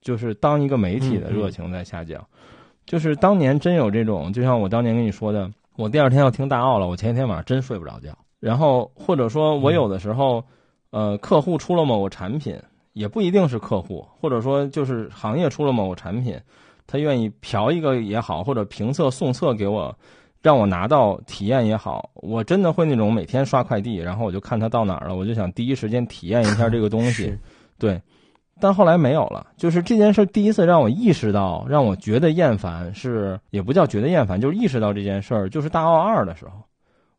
[0.00, 2.20] 就是当一个媒体的热情在下降。
[2.84, 8.10] 就是当年真有这种，就像我当年跟你说的，我第二天要听大奥了，我前一天晚上真睡不着觉。
[8.40, 10.44] 然后或者说我有的时候，
[10.90, 12.58] 呃，客户出了某个产品，
[12.92, 16.36] 也不一定是客户，或者说就是行业出了某个产品。
[16.92, 19.96] 他愿意嫖一个也好，或者评测送测给我，
[20.42, 27.34] 让我拿到体验也好，我真的会那种每天刷快递，然后我就看他到哪儿了，我就想第一时间体验一下这个东西。
[27.78, 27.98] 对，
[28.60, 29.46] 但后来没有了。
[29.56, 35.48] 就是这件事第一次让我意识到，让我觉得厌烦是也不叫觉得厌烦，就是意识到这件事儿。
[35.48, 36.52] 就是大奥二的时候，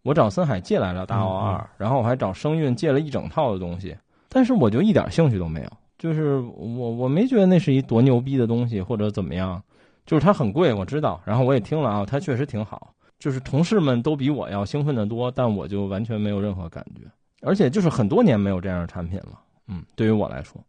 [0.03, 3.97] 我找森海借来了大奥二，然后我还找声韵借了一整套的东西，
[4.29, 5.69] 但是我就一点兴趣都没有。
[6.03, 9.63] 就是我我没觉得那是一多牛逼的东西或者怎么样，
[10.05, 12.93] 就是它很贵我知道，然后我也听了啊，它确实挺好。
[13.19, 17.09] 就是同事们都比我要兴奋的多，但我就完全没有任何感觉，
[17.41, 19.39] 而且就是很多年没有这样的产品了。
[19.69, 20.61] 嗯，对于我来说，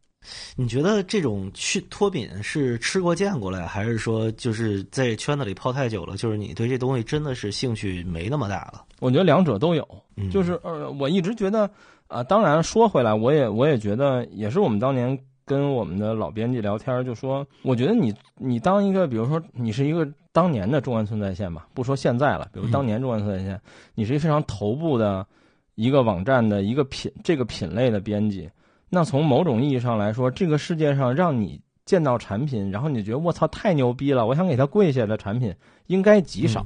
[0.54, 6.16] 你觉得这种去脱敏是吃过见过了，还是说就是在圈子里泡太久了？
[6.16, 8.84] 就是你对这东西真的是兴趣没那么大了？
[9.00, 9.84] 我觉得两者都有，
[10.30, 11.68] 就是呃，我一直觉得。
[12.08, 23.60] 啊，当然说回来，我也我也觉得，也是我们当年跟我们的老编辑聊天，就说，我觉得你你当一个，比如说你是一个当年的中关村在线吧，不说现在了，比如当年中关村在线，
[23.94, 25.26] 你是一个非常头部的
[25.74, 28.50] 一个网站的一个品这个品类的编辑，
[28.90, 35.54] 那从某种意义上来说，这个世界上让你见到产品，然后你觉得我操太牛逼了，我想给他跪下的产品
[35.86, 36.64] 应该极少，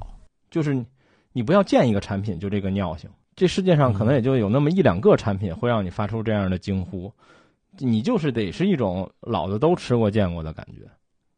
[0.51, 0.85] 就是
[1.33, 3.09] 你不要见一个产品就这个尿性。
[3.39, 7.13] 这世界上可能也就有那么一两个产品会让你发出这样的惊呼，
[7.79, 10.91] 你就是得是一种老子都吃过见过的感觉，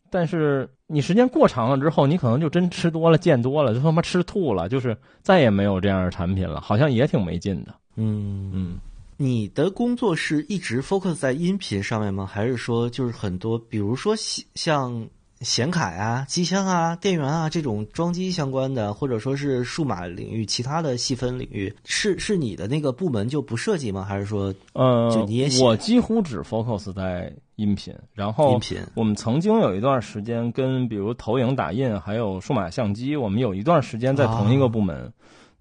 [0.09, 7.75] 但是你时间过长了之后，你可能就真吃多了见多了，就他妈吃吐了，就是再也没有这样的产品了，好像也挺没劲的。
[7.97, 8.79] 嗯嗯，
[9.19, 12.25] 你的工作是一直 focus 在音频上面吗？
[12.25, 14.15] 还是说就是很多，比如说
[14.55, 15.07] 像？
[15.41, 24.05] 显卡啊、机箱啊、电源啊这种装机相关的，或者说是数码领域其他的细分领域，是是你的那个部门就不涉及吗？
[24.05, 28.79] 还是说，呃，就你也我几乎只 focus 在音频，然后音频。
[28.95, 35.11] 我们曾经有一段时间跟比如投影、打印还有数码相机，我们有一段时间在同一个部门，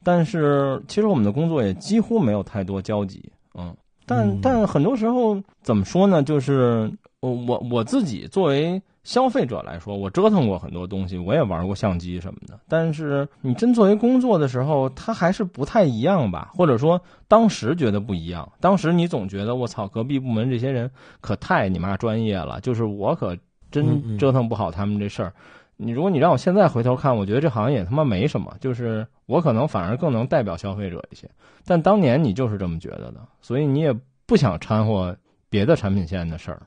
[0.03, 3.73] 但是其实我们的工作也几乎没有太多交集，嗯，
[4.05, 6.21] 但、嗯但很多时候怎么说呢？
[6.21, 12.59] 就是我我我自己作为消费者来说，我折腾过很多东西，我也玩过相机什么的。
[12.67, 16.51] 但是你真作为工作的时候，它还是不太一样吧？
[16.53, 23.37] 或者说当时觉得不一样，当时你总觉得我操，隔壁部门这些人可太你妈专业了，就是我可
[23.71, 25.33] 真折腾不好他们这事儿。
[25.77, 31.29] 你如果你让我现在回头看，我觉得这行业也他妈没什么，就是我可能反而更能代表消费者一些。
[31.65, 35.15] 但当年你就是这么觉得的，所以你也不想掺和
[35.49, 36.61] 别的产品线的事儿。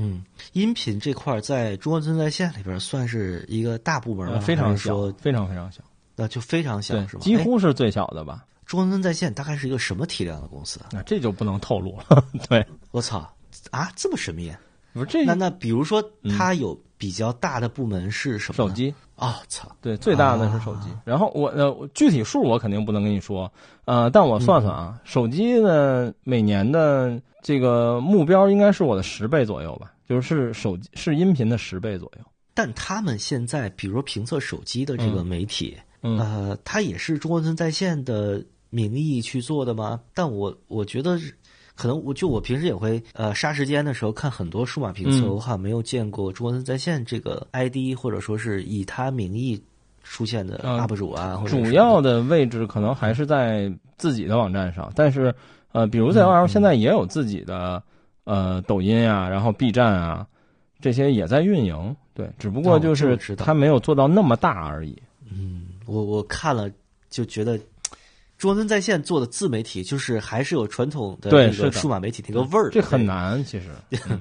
[0.00, 5.82] 嗯，嗯，音频这块儿在中关村在线里边算是一个大部门非常小非常非常小，
[6.16, 8.44] 那就非常小是吧？，几哎乎是最小的吧。
[8.64, 10.88] 中关村在线大概是一个什么体量的公司啊？
[10.92, 12.24] 那这就不能透露了。
[12.48, 13.18] 对，我操
[13.70, 14.58] 啊，这么神秘啊？
[14.92, 18.56] 不是这那那比如说嗯它有比较大的部门是什么？
[18.56, 20.90] 手机，哦，操，对，最大的是手机。
[20.90, 23.50] 啊然后我呃我具体数我肯定不能跟你说，
[23.86, 32.24] 呃，但我算算啊，嗯手机呢每年的这个目标应该是我的十倍左右吧，就是是手机是音频的十倍左右。
[32.52, 39.98] 但他们现在比如说评测手机的这个媒体，嗯呃，它也是中关村在线的名义去做的吗？
[40.12, 41.34] 但我我觉得是
[41.80, 49.58] 可能我就我平时也会呃杀时间的时候看很多数码评测，嗯我好像没有见过中关村在线这个 ID 或者说是以他名义
[50.02, 55.34] 出现的嗯 UP 主啊，主要的位置可能还是在自己的网站上，但是
[55.72, 57.82] 呃，比如在嗯 OL 嗯现在也有自己的
[58.24, 60.26] 呃抖音啊，然后 B 站啊，
[60.82, 61.96] 这些也在运营。
[62.12, 64.94] 对，只不过哦就是这我知道它没有做到那么大而已。
[65.32, 66.70] 嗯，我我看了
[67.08, 67.58] 就觉得。
[68.40, 73.66] 中关村在线做的自媒体，就是还是有传统的那个数码媒体那个味儿，这很难，其实。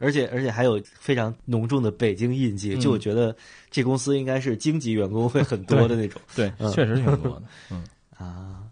[0.00, 3.36] 而且而且还有非常浓重的北京印记，嗯就我觉得
[3.70, 7.42] 这公司应该是京籍员工会很多的那种对， 嗯确实挺多的。
[7.70, 7.84] 嗯，
[8.16, 8.62] 啊，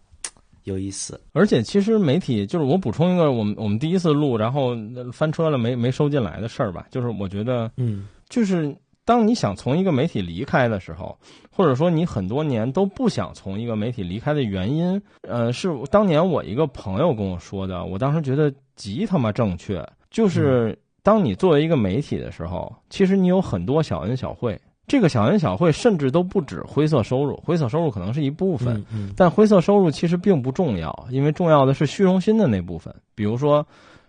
[0.64, 1.20] 有意思。
[1.32, 4.74] 而且其实媒体就是我补充一个，我们我们第一次录，然后
[5.12, 8.74] 翻车了没没收进来的事儿吧，就是我觉得嗯就是
[9.06, 11.16] 当你想从一个媒体离开的时候，
[11.50, 32.92] 或者说你很多年都不想从一个媒体离开的原因，呃，是当年我一个朋友跟我说的，我当时觉得极他妈正确，就是当你作为一个媒体的时候，其实你有很多小恩小惠，这个小恩小惠甚至都不止灰色收入，灰色收入可能是一部分，嗯嗯但灰色收入其实并不重要，因为重要的是虚荣心的那部分。
[33.14, 33.64] 比如说，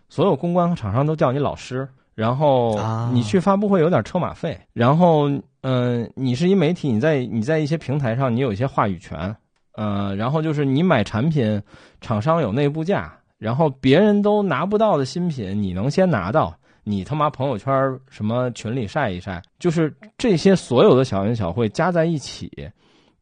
[0.10, 5.30] 所有公关和厂商都叫你老师，然后啊你去发布会有点车马费，然后
[5.62, 9.36] 嗯、呃你是一媒体，你在你在一些平台上你有一些话语权，
[9.74, 11.62] 呃，然后就是你买产品，
[12.02, 16.52] 厂商有内部价，然后别人都拿不到的新品，你能先拿到。
[16.84, 17.72] 你他妈朋友圈
[18.10, 22.52] 什么群里晒一晒，就是这些所有的小恩小惠加在一起，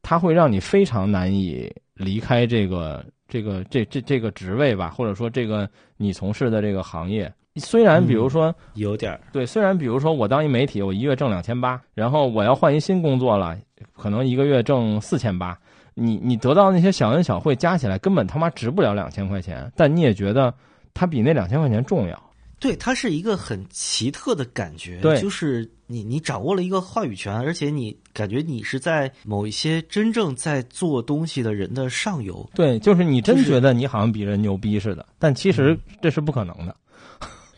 [0.02, 7.30] 它会让你非常难以离开这个这个这这这个职位吧，或者说这个你从事的这个行业。
[7.58, 13.58] 虽然比如说，有点儿对，虽然比如说我当一媒体，我一月挣两千八，然后我要换一新工作了，
[13.94, 15.58] 可能一个月挣四千八，
[15.94, 20.54] 你你得到那些小恩小惠加起来根本他妈值不了两千块钱，但你也觉得
[20.94, 22.22] 它比那两千块钱重要。
[22.58, 32.50] 对，它是一个很奇特的感觉，对就是你你掌握了一个话语权，而且你感觉你是在某一些真正在做东西的人的上游。
[32.56, 36.76] 对，就是你真觉得你好像比人牛逼似的，但其实这是不可能的。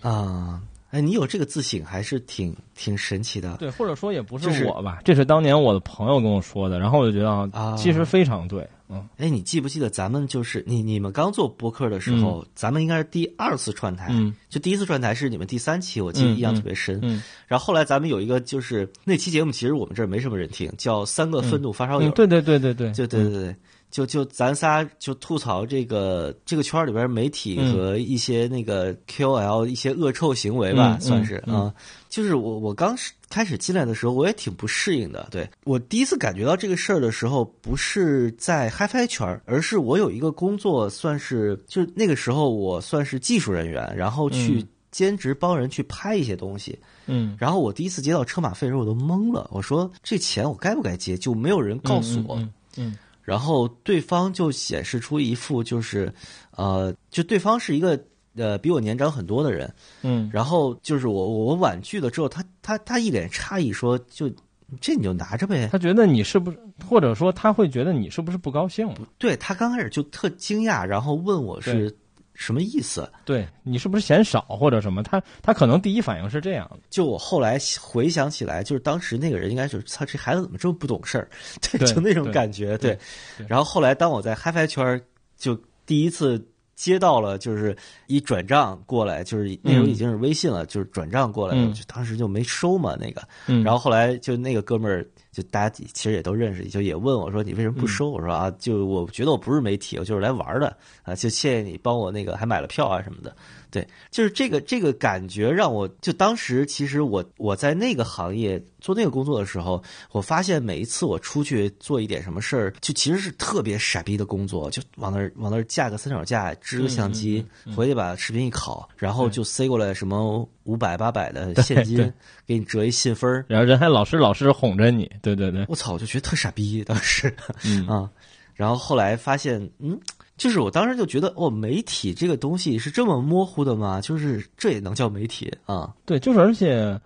[0.01, 3.57] 啊，哎，你有这个自省还是挺挺神奇的。
[3.57, 16.99] 对，或者说也不是是我吧，这是当年我的朋友跟我说的，然后我就觉得啊啊，其实非常对，嗯，哎，你记不记得咱们就是你你们刚做播客的时候，咱们应该是第二次串台，嗯就第一次串台是你们第三期，我记得嗯印象嗯特别深。
[17.03, 23.55] 嗯然后后来咱们有一个就是那期节目，其实我们这儿没什么人听，叫《三个愤怒发烧友》嗯，对对对对对，就对对对，
[23.89, 31.73] 就就咱仨就吐槽这个这个圈里边媒体嗯和一些那个 KOL 一些恶臭行为吧，嗯算是啊、嗯
[32.10, 32.95] 就是我我刚
[33.30, 35.28] 开始进来的时候，我也挺不适应的。
[35.30, 46.80] 对我第一次感觉到这个事儿的时候，不是在 HiFi 圈儿，而是我有一个工作，算是就是那个时候我算是技术人员，然后去嗯兼职帮人去拍一些东西。
[47.08, 51.17] 嗯，然后我第一次接到车马费的时候，我都懵了，我说这钱我该不该接？
[51.17, 52.36] 就没有人告诉我。
[52.38, 56.09] 嗯嗯然后对方就显示出一副就是，
[56.51, 58.01] 呃，就对方是一个
[58.37, 59.69] 呃比我年长很多的人，
[60.01, 64.31] 嗯然后就是我我婉拒了之后，他他他一脸诧异说，就
[64.79, 65.67] 这你就拿着呗。
[65.69, 68.89] 他觉得你是不是，或者说他会觉得你是不是不高兴？
[69.17, 71.93] 对他刚开始就特惊讶，然后问我是
[72.39, 73.12] 什么意思？
[73.26, 75.02] 对你是不是嫌少或者什么？
[75.02, 76.78] 他他可能第一反应是这样的。
[76.89, 81.28] 就我后来回想起来，就是当时那个人应该就是他这孩子怎么这么不懂事儿，
[81.60, 82.97] 对，就那种感觉，对
[83.38, 85.02] 对然后后来当我在 HiFi 圈儿
[85.36, 86.39] 就第一次
[86.77, 87.75] 接到了就是
[88.06, 91.73] 一转账过来，就是那时候已经是微信了，就是转账过来，嗯。
[91.73, 98.12] 就当时就没收嘛那个，嗯，然后后来就那个哥们儿，就大家其实也都认识，就也问我说你为什么不收？
[98.12, 100.67] 我说啊，就我觉得我不是媒体，我就是来玩的
[101.02, 103.35] 啊，就谢谢你帮我那个还买了票啊什么的。
[103.69, 117.45] 对，就是这个这个感觉让我就当时其实我我在那个行业做那个工作的时候，我发现每一次我出去做一点什么事儿，就其实是特别傻逼的工作，就往那儿往那儿架个三脚架，支个相机，
[117.75, 121.97] 回去把视频一拷，然后就塞过来什么五百八百的现金，
[122.45, 123.45] 给你折一信封儿。
[123.47, 127.33] 然后人还老师老师哄着你，对对对，我操，我就觉得特傻逼，当时
[127.65, 127.87] 嗯。
[127.97, 128.09] 啊，
[128.53, 129.97] 然后后来发现，嗯，
[130.38, 134.00] 就是我当时就觉得，哦，媒体这个东西是这么模糊的吗？
[134.00, 135.94] 就是这也能叫媒体啊？
[136.06, 137.00] 对，就是而且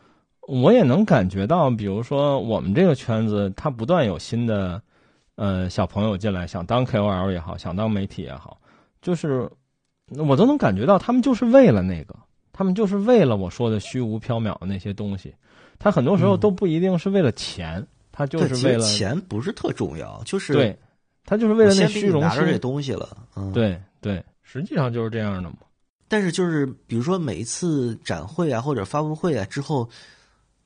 [0.48, 4.82] 我也能感觉到，比如说我们这个圈子，它不断有新的
[5.36, 8.60] 呃小朋友进来，想当 KOL 也好，想当媒体也好，
[9.02, 9.50] 就是
[10.18, 12.14] 我都能感觉到他们就是为了那个，
[12.52, 15.34] 他们就是为了我说的虚无缥缈的那些东西，
[15.80, 20.78] 他很多时候嗯都不一定是为了钱，他就是为了钱不是特重要，就是对，
[21.26, 23.52] 他就是为了那虚荣你拿着这，东西了，嗯，。
[23.54, 25.56] 对对，实际上就是这样的嘛。
[26.08, 29.90] 但是就是比如说每一次展会啊或者发布会啊之后，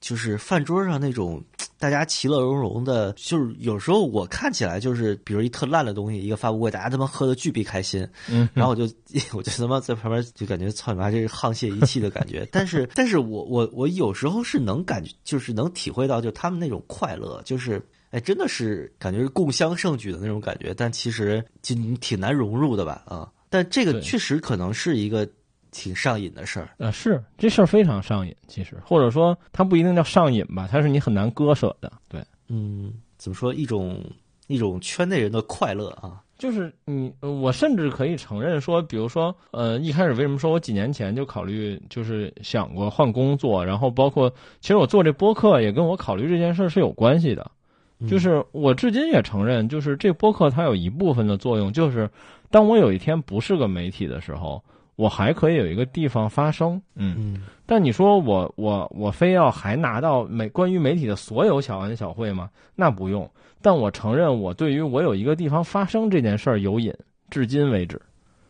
[0.01, 1.43] 就是饭桌上那种
[1.78, 8.86] 大家其乐融融的，就是有时候我看起来就是比如一特烂的东西，一个发布会，大家他妈喝的巨逼开心，嗯，然后我就
[9.34, 12.47] 我就他妈在旁边就感觉操你妈，这是沆瀣一气的感觉。
[12.51, 17.80] 但是， 但是我我我有时候是能感觉，就是能体会到，就他们那种快乐，就是
[18.16, 20.74] 哎，真的是感觉是共襄盛举的那种感觉。
[20.74, 23.03] 但其实就你挺难融入的吧？
[23.05, 25.28] 啊，但这个确实可能是一个
[25.70, 26.70] 挺上瘾的事儿。
[26.78, 31.91] 呃，是这事儿非常上瘾，其实或者说它不一定叫上瘾吧，它是你很难割舍的。
[32.07, 34.01] 对，嗯，怎么说一种
[34.47, 36.22] 一种圈内人的快乐啊？
[36.38, 47.51] 就是你，呃我甚至可以承认说，比如说，呃，一开始为什么说我几年前就考虑，就是想过换工作，然后包括其实我做这播客也跟我考虑这件事儿是有关系的。
[47.99, 52.09] 嗯就是我至今也承认，就是这播客它有一部分的作用，就是
[52.51, 54.63] 当我有一天不是个媒体的时候，
[54.95, 56.81] 我还可以有一个地方发声。
[56.95, 62.49] 嗯，嗯但你说我我我非要还拿到媒关于媒体的所有小恩小惠吗？
[62.75, 63.29] 那不用。
[63.61, 66.93] 但我承认，我对于我有一个地方发声这件事儿有瘾，
[67.29, 67.99] 至今为止。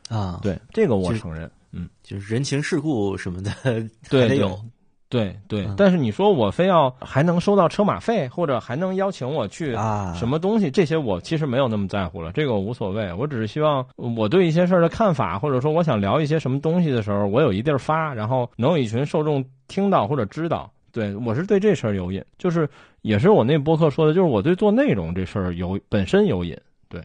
[0.09, 3.51] 啊，，对这个我承认，嗯，就是人情世故什么的
[4.09, 4.59] 对有。
[5.07, 5.75] 对对嗯。
[5.77, 13.13] 但是你说我非要还能收到车马费，或者还能邀请我去啊，什么东西，这些我其实没有那么在乎了，这个我无所谓。
[13.13, 20.71] 我只是希望我对一些事儿的看法，或者说我想聊一些什么东西的时候，我有一地儿发，然后能有一群受众听到或者知道。
[20.91, 22.69] 对我是对这事儿有瘾，就是
[23.01, 26.57] 也是我那播客说的，就是我对做内容这事儿有本身有瘾。
[26.87, 27.03] 对，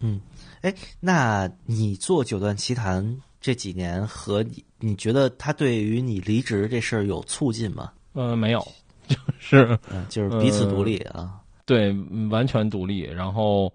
[0.00, 0.20] 嗯，
[0.60, 7.92] 哎那你做九段奇谈这几年和你，你觉得他对于你离职这事儿有促进吗？
[8.12, 8.60] 呃，没有，
[9.08, 11.40] 就是嗯，就是彼此独立啊。
[11.64, 13.00] 对，嗯完全独立。
[13.00, 13.72] 然后，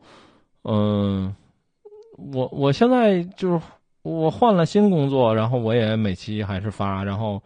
[0.64, 1.36] 嗯、
[2.34, 3.62] 我我现在就是
[4.04, 7.42] 我换了新工作，然后我也每期还是发，然后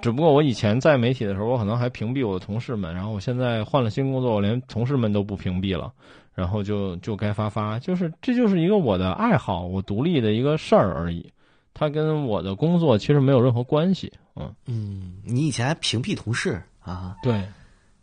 [0.00, 5.92] 只不过我以前在媒体的时候，我可能还屏蔽我的同事们，然后我现在换了新工作，我连同事们都不屏蔽了，
[6.34, 11.32] 然后就就该发发，就是这就是一个我的爱好，我独立的一个事儿而已。
[11.72, 17.16] 它跟我的工作其实没有任何关系，嗯，嗯，你以前还屏蔽同事啊？
[17.22, 17.46] 对，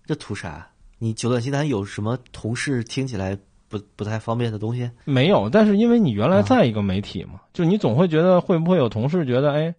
[0.05, 0.67] 这图啥？
[0.99, 3.37] 你九段奇谈有什么同事听起来
[3.69, 4.89] 不不太方便的东西？
[5.05, 9.73] 没有，但是因为你原来啊在一个媒体嘛，就你总会觉得会不会有同事觉得，哎，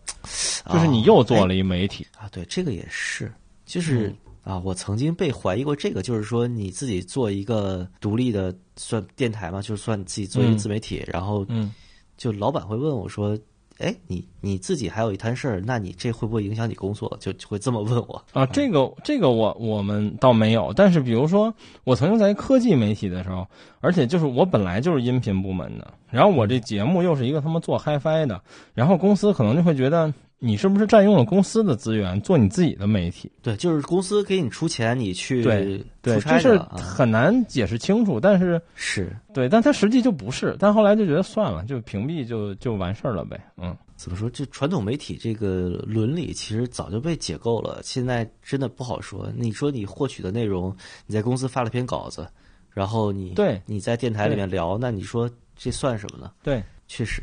[0.72, 3.32] 就是你啊又做哎了一媒体，啊，对，这个也是，
[3.64, 4.14] 就是、
[4.44, 11.74] 啊，我曾经被怀疑过这个，就是说你自己做一个独立的算电台嘛，就是算自己做一个嗯自媒体，然后嗯
[12.16, 13.36] 就老板会问我说
[13.78, 18.22] ：“哎，你你自己还有一摊事儿，那你这会不会影响你工作？”就就会这么问我。
[18.32, 21.52] 啊，这个这个我我们倒没有，但是比如说
[21.84, 23.46] 我曾经在科技媒体的时候，
[23.80, 28.40] 而且就是我本来就是音频部门的，然后我这节目又是一个他妈做 HiFi 的，
[28.74, 33.30] 然后公司可能就会觉得你是不是占用了公司的资源做你自己的媒体？
[33.42, 43.76] 对，就是公司给你出钱，你去对对，出这事儿差的啊，很难解释清楚，但是是对，但他实际就不是，但后来就觉得算了，就屏蔽就就完事儿了呗，嗯。
[43.96, 44.30] 怎么说？
[44.30, 49.28] 这传统媒体这个伦理其实早就被解构了，现在真的不好说。
[49.36, 50.72] 你说你获取的内容，
[51.04, 52.24] 你在公司发了篇稿子，
[52.70, 56.30] 然后你对你在电台里面聊，那你说这算什么呢？
[56.44, 57.22] 对，确实，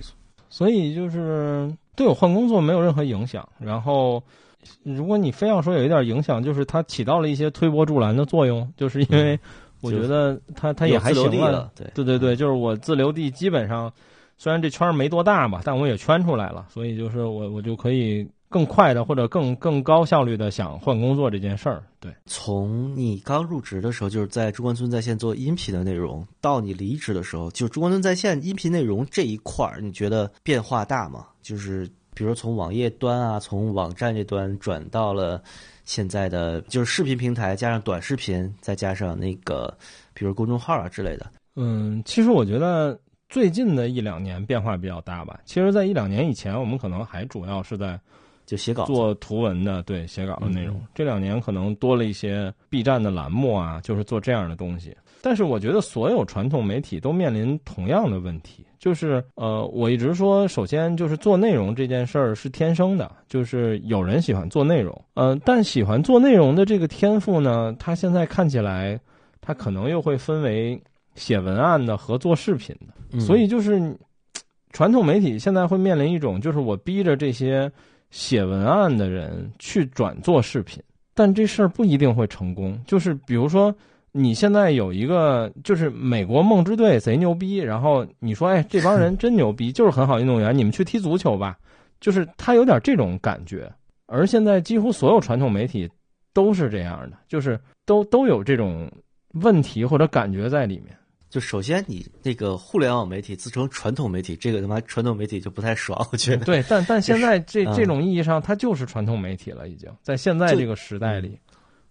[0.50, 3.48] 所以就是对我换工作没有任何影响。
[3.60, 4.22] 然后，
[4.84, 9.40] 如果你非要说有一点影响，就是它起到了一些推波助澜的作用，就是因为
[9.82, 11.72] 我觉得它它也还行了。
[11.76, 13.92] 对对对对，就是我自留地基本上，
[14.38, 18.28] 虽然这圈没多大吧，但我也圈出来了，所以就是我我就可以。
[18.48, 22.14] 更快的或者更更高效率的想换工作这件事儿，对。
[22.26, 31.26] 从你刚入职的时候，就是在中关村在线做音频的内容，到你离职的时候，就中关村在线音频内容这一块儿，你觉得变化大吗？
[31.42, 35.42] 就是比如从网页端啊，从网站这端转到了
[35.84, 39.76] 现在的就是视频平台，加上短视频，再加上那个
[40.14, 41.30] 比如公众号啊之类的。
[41.56, 45.42] 嗯，其实我觉得最近的一两年变化比较大吧。
[45.46, 48.00] 其实，在一两年以前，我们可能还主要是在。
[48.46, 50.80] 就写稿做图文的，对写稿的内容。
[50.94, 54.96] 这两年可能多了一些 B 站的栏目啊，就是做这样的东西。
[55.22, 69.00] 但是我觉得所有传统媒体都面临同样的问题，就是呃，我一直说，首先就是做内容这件事儿是天生的，就是有人喜欢做内容，呃，但喜欢做内容的这个天赋呢，它现在看起来，
[69.42, 70.80] 它可能又会分为
[71.16, 73.20] 写文案的和做视频的。
[73.20, 73.98] 所以就是
[74.74, 77.72] 传统媒体现在会面临一种，就是我逼着这些。
[78.16, 80.82] 写文案的人去转做视频，
[81.14, 82.80] 但这事儿不一定会成功。
[82.88, 83.76] 就是比如说，
[84.14, 91.58] 你现在有一个，就是美国梦之队贼牛逼，然后你说，哎，这帮人 真牛逼，就是很好运动员，你们去踢足球吧。
[92.00, 93.70] 就是他有点这种感觉。
[94.06, 95.90] 而现在几乎所有传统媒体
[96.34, 98.90] 都是这样的，就是都都有这种
[99.42, 100.98] 问题或者感觉在里面。
[101.36, 106.46] 就首先，你那个互联网媒体自称传统媒体，这个他妈传统媒体就不太爽，我觉得。
[106.46, 111.38] 对，但但现在这这种意义上，它就是传统媒体了，已经在现在这个时代里。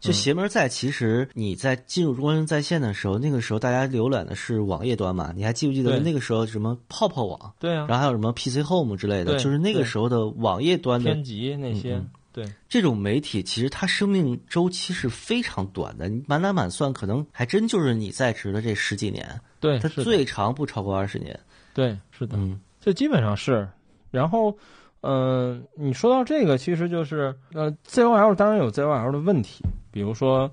[0.00, 5.30] 就邪门在，其实你在进入中关村在线的时候，那个时候大家浏览的是网页端嘛？
[5.36, 7.54] 你还记不记得那个时候什么泡泡网？
[7.60, 7.84] 对啊。
[7.86, 12.02] 然后还有什么 PC Home 之类的，就是那个时候的网页端的天极那些。
[12.34, 16.08] 对这种媒体，其实它生命周期是非常短的。
[16.08, 19.40] 你满打满算，可能还真就是你在职的这十几年。
[19.60, 21.38] 对，它最长不超过二十年。
[21.72, 23.68] 对，是的，嗯，这基本上是。
[24.10, 24.58] 然后，
[25.02, 30.50] 嗯，你说到这个，其实就是呃，ZOL 当然有 ZOL 的问题，比如说，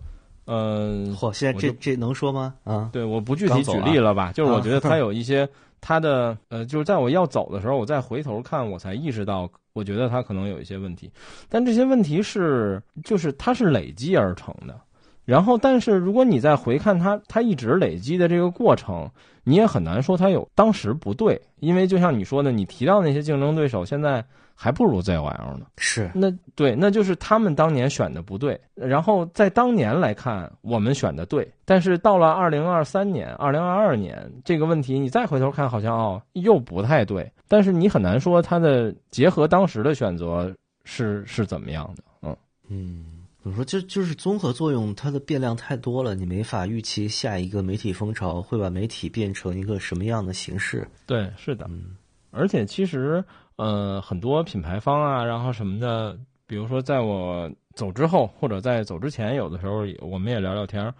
[0.53, 2.53] 嗯，嚯，现在这这能说吗？
[2.65, 5.47] 啊，对，我不具体举例了吧，就是我觉得 他有一些
[5.79, 9.49] 他的呃，就是在我要走的时候，我再回头看，我才意识到。
[9.73, 11.09] 我觉得他可能有一些问题，
[11.47, 14.77] 但这些问题是就是它是累积而成的。
[15.23, 19.09] 然后，但是如果你再回看它，它一直累积的这个过程，
[19.45, 24.21] 你也很难说它有当时不对，因为就像你说的，你提到那些竞争对手，现在。
[24.63, 26.11] 还不如 ZOL 呢，是。
[26.13, 42.37] 那对，那就是他们当年选的不对，然后在当年来看，我们选的对，但是到了二零二三年、二零二二年，这个问题你再回头看，好像哦又不太对，但是你很难说它的结合当时的选择是是怎么样的，嗯。
[42.69, 43.05] 嗯，
[43.41, 51.97] 怎么说就就是综合作用，它的变量太多了，你没法预期下一个媒体风潮会把媒体变成一个什么样的形式，对，是的，嗯，
[52.29, 53.25] 而且其实。
[53.57, 60.93] 呃，很多品牌方啊，然后什么的，比如说在我走之后，或者在走之前，有的时候我们也聊聊天儿。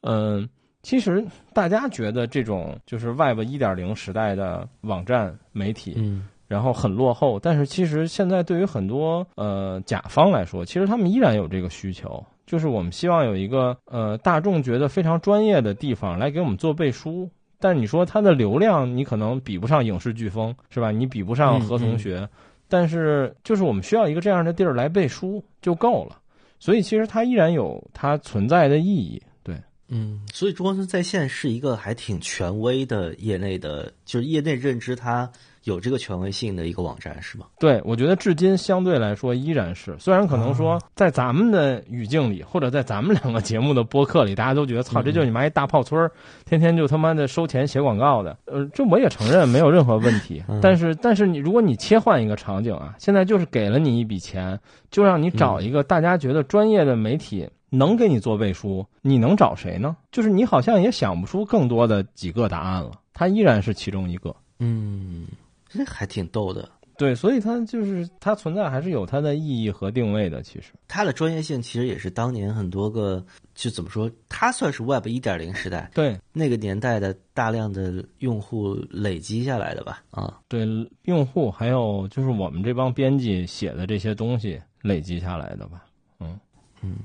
[0.00, 0.48] 嗯，
[0.82, 17.28] 其实大家觉得这种就是 Web 一点零时代的网站媒体，嗯，然后很落后，但是其实现在对于很多呃甲方来说，其实他们依然有这个需求，就是我们希望有一个呃大众觉得非常专业的地方来给我们做背书。
[17.66, 20.92] 但你说它的流量，你可能比不上影视飓风，是吧？
[20.92, 22.28] 你比不上何同学，
[22.68, 26.16] 但是就是我们需要一个这样的地儿来背书就够了。
[26.60, 29.20] 所以其实它依然有它存在的意义。
[29.42, 35.28] 对，嗯，所以中关村在线是一个还挺权威的业内的，就是业内认知它。
[35.66, 37.46] 有这个权威性的一个网站是吗？
[37.58, 46.08] 对，我觉得至今相对来说依然是，虽然可能说在咱们的语境里，或者在咱们两个节目的播客里，大家都觉得操，这就是你妈一大炮村儿，
[46.44, 48.38] 天天就他妈的收钱写广告的。
[48.44, 50.40] 呃，这我也承认没有任何问题。
[50.62, 54.56] 但是，但是你如果你切换一个场景啊，现在就是给了你一笔钱，
[54.92, 59.96] 就让你找一个大家觉得专业的媒体能给你做背书，你能找谁呢？
[60.12, 64.32] 就是你好像也想不出更多的几个答案了，它依然是其中一个。
[64.60, 65.26] 嗯。
[65.68, 70.42] 这还挺逗的，对，所以它就是它存在还是有它的意义和定位的。
[70.42, 80.02] 其实它的专业性其实也是当年很多个就怎么说，它算是 Web 一点零时代对那个年代的大量的用户累积下来的吧？
[80.10, 80.66] 啊，对，
[81.02, 85.84] 用户还有就是我们这帮编辑写的这些东西累积下来的吧？
[86.20, 86.38] 嗯
[86.80, 86.96] 嗯。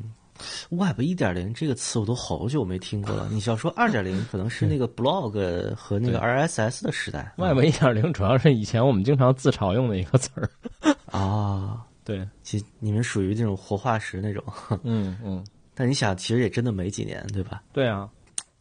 [0.69, 3.27] Web 一点零这个词我都好久没听过了。
[3.31, 7.33] 你要说二点零， 可能是那个 blog 和那个 RSS 的时代。
[7.37, 10.49] Web 一点零主要是以前我们经常自嘲用的一个词儿。
[11.05, 14.43] 啊， 对，其实你们属于那种活化石那种。
[14.83, 15.43] 嗯嗯，
[15.75, 17.61] 但你想，其实也真的没几年，对吧？
[17.73, 18.09] 对啊，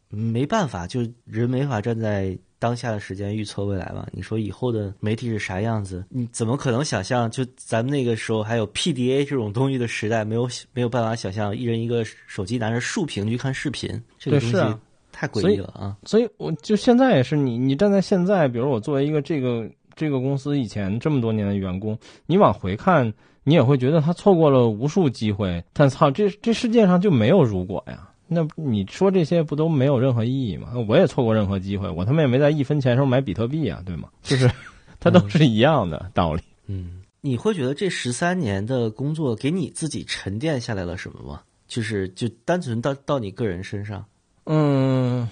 [0.08, 4.06] 没办法，就人没法站在当下的时间预测未来嘛。
[4.12, 6.04] 你说以后的媒体是啥样子？
[6.08, 7.28] 你怎么可能想象？
[7.28, 14.76] 就咱们那个时候还有 PDA 这种东西的时代，没有没有办法想象一人一个手机拿着竖屏去看视频，这个东西
[15.10, 15.96] 太诡异了啊！
[16.04, 25.64] 所以我就现在也是你，你站在现在，比如我作为一个这个这个公司以前这么多年的员工，你往回看，你也会觉得他错过了无数机会。
[25.72, 28.09] 但操，这这世界上就没有如果呀？
[28.32, 30.72] 那你说这些不都没有任何意义吗？
[30.88, 34.08] 我也错过任何机会，我他妈也没在一分钱时候买比特币啊，对吗？
[34.22, 34.48] 就是，
[35.00, 36.42] 它都是一样的道理。
[36.66, 41.42] 嗯，你会觉得这十三年的工作给你自己沉淀下来了什么吗？
[41.66, 44.04] 就是就单纯到到你个人身上，
[44.44, 45.28] 嗯，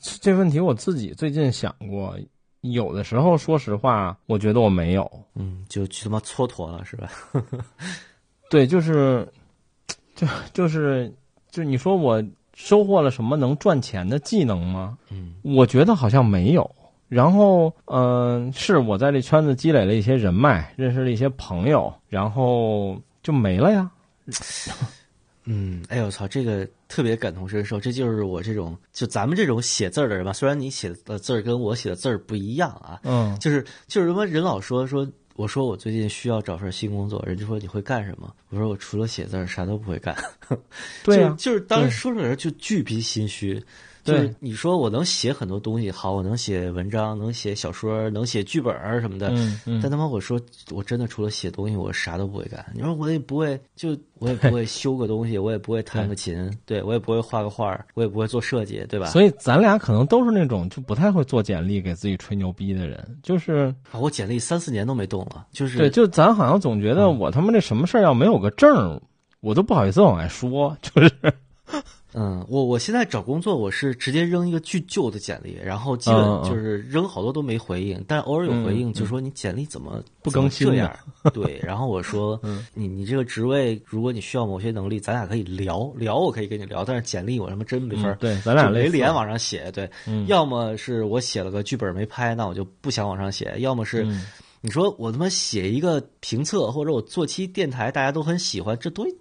[0.00, 2.18] 这问题我自己最近想过，
[2.62, 5.08] 有的时候说实话，我觉得我没有。
[5.34, 7.10] 嗯，就去他妈蹉跎了，是吧？
[8.50, 9.26] 对，就是，
[10.14, 11.12] 就就是
[11.58, 12.22] 就你说我
[12.54, 14.96] 收获了什么能赚钱的技能吗？
[15.10, 16.70] 嗯，我觉得好像没有。
[17.08, 23.90] 然后，嗯、是我在这圈子积累了一些人脉，认识了一些朋友，然后就没了呀。
[25.50, 30.32] 嗯，哎呦我操，这个特别感同身受，这就是我这种就咱们这种写字儿的人吧。
[30.32, 35.08] 虽然你写的字儿跟我写的字儿不一样啊，嗯就是就是什么人老说说，
[35.38, 38.34] 我说我最近需要找份新工作，人家说你会干什么？
[38.48, 40.12] 我说我除了写字儿啥都不会干。
[41.04, 43.62] 对呀、就是就是当时说出来就巨逼心虚。
[44.08, 50.40] 就对是你说我能写很多东西，好，我能写文章，能写小说，能写剧本儿什么的，嗯嗯但他妈我说
[50.70, 52.64] 我真的除了写东西，我啥都不会干。
[52.74, 59.06] 你说我也不会，就我也不会修个东西，我也不会弹个琴，对我也不会画个画，我也不会做设计，对吧？
[59.08, 69.00] 所以咱俩可能都是那种就不太会做简历给自己吹牛逼的人，就是啊，我简历三四年都没动了，就是对，就咱好像总觉得我他妈这什么事儿要没有个证儿，
[69.40, 71.12] 我都不好意思往外说，就是
[72.18, 78.92] 嗯，我我现在找工作，我是直接扔一个巨旧的简历，然后基本就是扔好多都没回应，但偶尔有回应，嗯。
[78.92, 80.90] 就说你简历怎么不更新呢
[81.22, 81.46] 怎么这样？
[81.46, 82.40] 对，然后我说，
[82.74, 90.26] 你你这个职位，如果你需要某些能力，咱俩可以聊聊，我可以跟你聊，但是简历我他妈真没法对咱俩就没脸往上写，对，嗯。
[90.26, 94.02] 要么是我写了个剧本没拍，那我就不想往上写，要么是。
[94.04, 94.24] 嗯。
[94.60, 99.16] 你说我他妈写一个评测，或者我做期电台，大家都很喜欢，这东西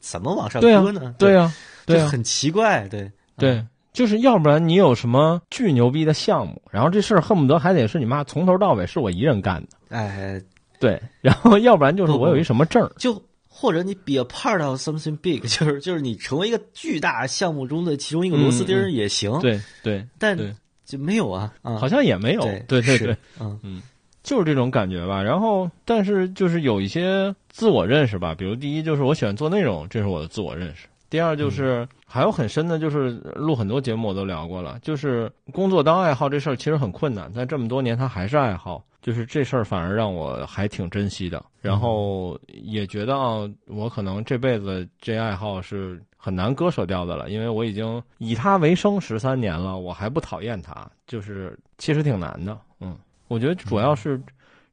[0.00, 1.14] 怎么往上搁呢？
[1.18, 3.10] 对呀、对呀、就很奇怪，对。
[3.36, 10.40] 对，就是要不然你有什么巨牛逼的项目，然后这事儿恨不得还得是你妈从头到尾是我一人干的，哎，
[10.78, 20.38] 对， 然后要不然就是我有一什么证儿，就或者你 be a part of something big，就是就是你成为一个巨大项目中的其中一个螺丝钉儿也行，，对对，但
[20.84, 23.16] 就没有啊，啊，好像也没有，对对对。
[23.40, 23.82] 嗯，嗯
[24.22, 25.22] 就是这种感觉吧。
[25.22, 30.86] 然后，但是就是有一些自我认识吧，比如第一就是我喜欢做内容，这是我的自我认识。
[31.12, 41.44] 第二就是、还有很深的，就是录很多节目我都聊过了，就是工作当爱好这事儿其实很困难，但这么多年他还是爱好，就是这事儿反而让我还挺珍惜的。
[41.60, 52.58] 然后也觉得啊，我可能这辈子这爱好是很难割舍掉的了，因为我已经以它为生十三年了，我还不讨厌它，就是其实挺难的。
[52.80, 52.96] 嗯，
[53.28, 54.18] 我觉得主要是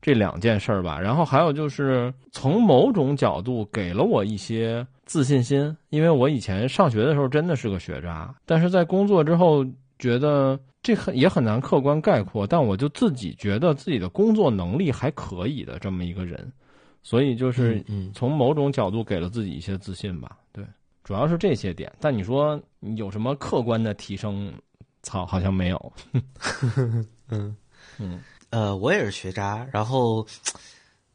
[0.01, 0.97] 这两件事儿吧。
[0.97, 9.65] 然后还有就是从某种角度给了我一些自信心，因为我以前上学的时候真的是个学渣，但是在工作之后
[9.97, 16.53] 觉得这很也很难客观概括，但我就自己觉得自己的工作能力还可以的这么一个人，
[17.01, 20.37] 所以就是嗯从某种角度给了自己一些自信吧。
[20.51, 20.63] 对，
[21.03, 21.91] 主要是这些点。
[21.99, 24.53] 但你说你有什么客观的提升？
[25.01, 25.93] 操，好像没有。
[27.29, 27.57] 嗯
[27.97, 28.19] 嗯
[28.51, 30.23] 呃，我也是学渣，然后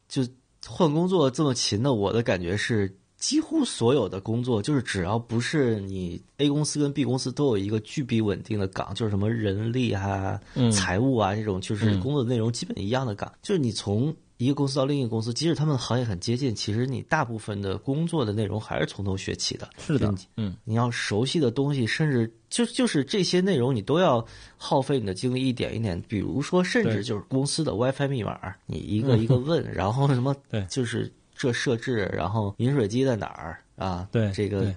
[0.08, 0.22] 就
[0.66, 2.92] 换工作这么勤的，我的感觉是。
[3.24, 10.70] 几乎所有的工作，就是只要不是你 A 公司跟 B 公司都有一个巨比稳定的岗，就是什么人力啊、嗯。
[10.70, 12.00] 财务啊这种，就是嗯。
[12.00, 19.70] 工作内容基本一样的岗，就是你从一个公司到另一个公司，即使他们的行业很接近，其实你大部分的工作的内容还是从头学起的。
[19.78, 20.12] 是的。
[20.12, 20.54] 你，嗯。
[20.62, 24.22] 你要熟悉的东西，甚至就就是这些内容，你都要
[24.58, 25.98] 耗费你的精力一点一点。
[26.06, 30.66] 比如说，甚至就是公司的 WiFi 密码，你一个一个 问，然后什么，对。
[30.68, 31.10] 就是
[31.44, 34.08] 这设置，然后饮水机在哪儿啊？
[34.10, 34.74] 对这个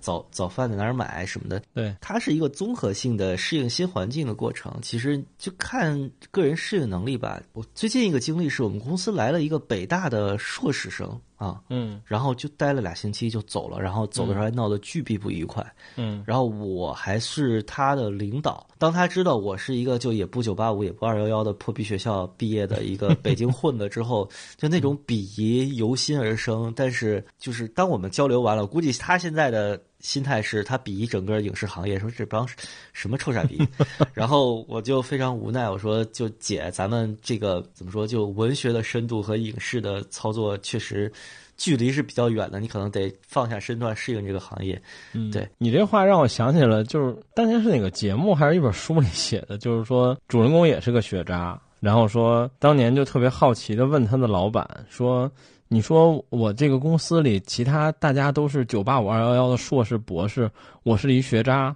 [0.00, 4.70] 早早饭在哪儿买什么的，对，它是一个综合性的适应新环境的过程。
[4.82, 7.42] 其实就看个人适应能力吧。
[7.54, 15.64] 我最近一个经历是我们公司来了一个北大的硕士生啊，嗯然后就待了俩星期就走了，然后走的时候还闹得巨逼不愉快。
[15.96, 24.28] 嗯然后我还是他的领导，当他知道我是一个就也不九八五也不二幺幺的破逼学校毕业的一个北京混的之后，
[24.58, 26.70] 就那种鄙夷由心而生。
[26.76, 32.46] 但是就是当我们交流完了，估计他现在的心态是他鄙夷整个影视行业，说这帮
[32.92, 33.60] 什么臭傻逼。
[34.12, 41.12] 然后我就非常无奈，我说就姐，咱们这个怎么说，就文学的深度和影视的操作确实。
[41.56, 44.80] 距离是比较远的，你可能得放下身段适应这个行业。
[45.12, 55.30] 嗯，对你这话让我想起了，就是当年是哪个节目还是一本书里写的，就是说主人公也是个学渣，然后说当年就特别好奇的问他的老板说
[55.72, 60.50] ：“你说我这个公司里其他大家都是九八五二幺幺的硕士博士，
[60.82, 61.74] 我是一学渣。”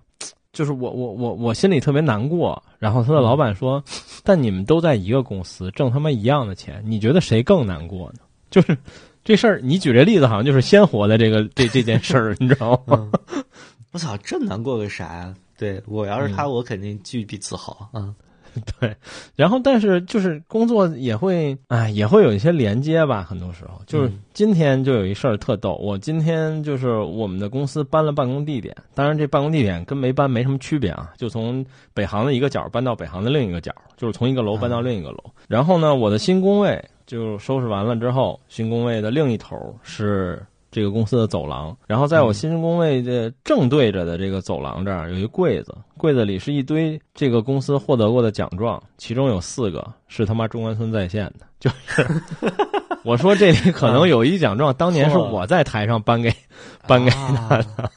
[0.53, 3.83] 就是我我我我心里特别难过，然后他的老板说
[4.23, 8.21] ：“但你们都在一个公司挣他妈一样的钱，你觉得谁更难过呢？”
[8.51, 8.77] 就是
[9.25, 13.11] 这事儿，你举这例子好像就是鲜活的这个这这件事儿，你知道吗？
[13.93, 15.35] 我操，这难过个啥呀？
[15.57, 18.15] 对我要是他，我肯定巨比自豪啊！
[18.81, 18.95] 对，
[19.35, 23.23] 然后但是就是工作也会，哎，也会有一些连接吧。
[23.23, 25.75] 很多时候，就是今天就有一事儿特逗。
[25.83, 35.19] 我今天就是我们的公司搬了办公地点，当然这办公地点跟没搬没什么区别啊，就从北航的一个角搬到北航的另一个角，就是从一个楼搬到另一个楼。
[35.49, 40.41] 然后呢，我的新工位就收拾完了之后，新工位的另一头是。
[40.75, 52.05] 这个公司的走廊，然后在我新工位的正对着的这个走廊这儿有一柜子，柜子里是一堆这个公司获得过的奖状，其中有四个是他妈中关村在线的，就是
[53.07, 56.35] 我说这里可能有一奖状，当年是我在台上颁给
[56.89, 57.91] 颁给他的，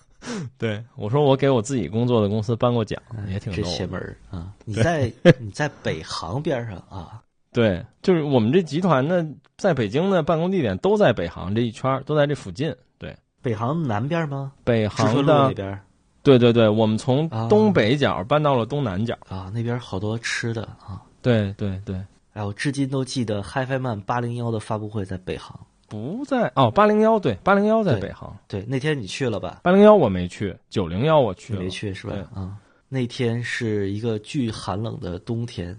[0.59, 3.99] 对我说我给我自己工作的公司颁过奖，也挺这邪门
[4.29, 4.53] 啊！
[4.65, 5.11] 你在
[5.41, 7.23] 你在北航边上啊。
[7.57, 9.27] 对，就是我们这集团呢，
[9.57, 12.71] 在北京的办公地点都在北航这一圈，都在这附近。
[12.99, 14.51] 对，北航南边吗？
[14.63, 15.79] 北航的那边。
[16.21, 21.01] 对对对，我们从东北角搬到了东南角啊，那边好多吃的啊。
[21.23, 21.99] 对对对，
[22.33, 28.37] 哎，我至今都记得 HiFiMan 八零幺的发布会在北航，不在哦，八零幺对，八零幺在北航。
[28.47, 29.61] 对，那天你去了吧？
[29.63, 32.15] 八零幺我没去，九零幺我去了，没去是吧？
[32.35, 32.55] 啊，
[32.87, 35.75] 那天是一个巨寒冷的冬天。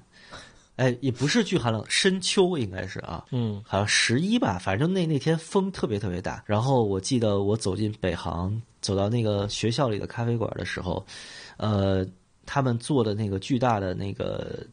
[0.78, 6.40] 哎，也不是巨寒冷，深秋应该是啊，嗯，好像十一吧，反正那那天风特别特别大。
[6.46, 11.04] 然后我记得我走进北航，走到那个学校里的咖啡馆的时候，
[11.56, 12.06] 呃，
[12.46, 14.64] 他们做的那个巨大的那个，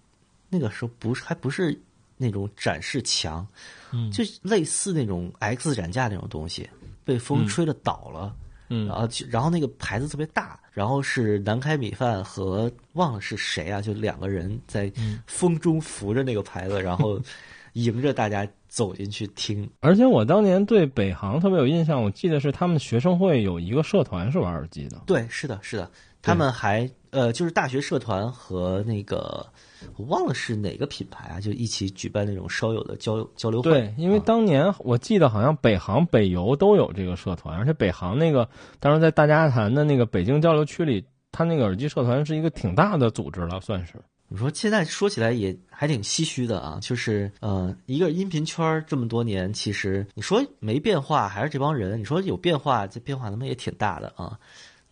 [0.47, 1.75] 那个时候不是还不是
[2.17, 3.45] 那种展示墙，
[3.91, 6.69] 嗯，就类似那种 X 展架那种东西，
[7.03, 8.31] 被风吹的倒了。
[8.37, 14.91] 嗯，然后然后那个牌子特别大，然后是南开米饭和忘了是谁啊，就两个人在
[15.27, 17.19] 风中扶着那个牌子，然后
[17.73, 19.69] 迎着大家走进去听。
[19.81, 25.01] 而且我当年对北航特别有印象，我记得是他们学生会有一个社团是玩耳机的。
[25.05, 25.91] 对，是的，是的，
[26.21, 29.47] 他们还呃，就是大学社团和那个
[29.95, 33.71] 我忘了是哪个品牌啊，就一起举办那种烧友的交交流会。
[33.71, 38.47] 对，因为当年我记得好像北航、北邮都有这个社团，而且北航那个
[38.81, 41.01] 当时在大家谈的那个北京交流区里，
[41.31, 43.93] 他那个耳机社团是一个挺大的组织了，算是。
[44.27, 54.37] 你说现在说起来也还挺唏嘘的啊，就是呃，一个音频圈这么多年，其实你说没变化，还是这帮人；你说有变化，这变化他妈也挺大的啊。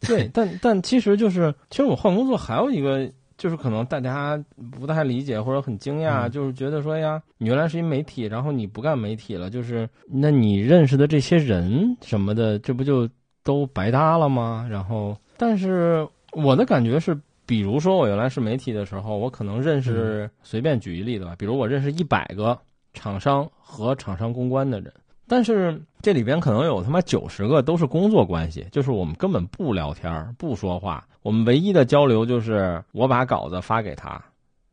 [0.08, 4.38] 对，但但其实就是，其实我换工作还有一个，就是可能大家
[4.72, 13.10] 不太理解或者很惊讶，嗯、就是觉得说呀，你原来是一媒体，然后你不干媒体了，就是那你认识的这些人什么的，这不就
[13.44, 14.68] 都白搭了吗？
[14.70, 17.20] 然后，但是我的感觉是。
[17.46, 22.58] 比如说，我原来是媒体的时候，我可能认识，随便举一例子吧，比如我认识一百个
[22.94, 24.92] 厂商和厂商公关的人，
[25.34, 34.24] 但是这里边可能有他妈九十个都是工作关系，就是我们根本不聊天、不说话，我们唯一的交流就是我把稿子发给他，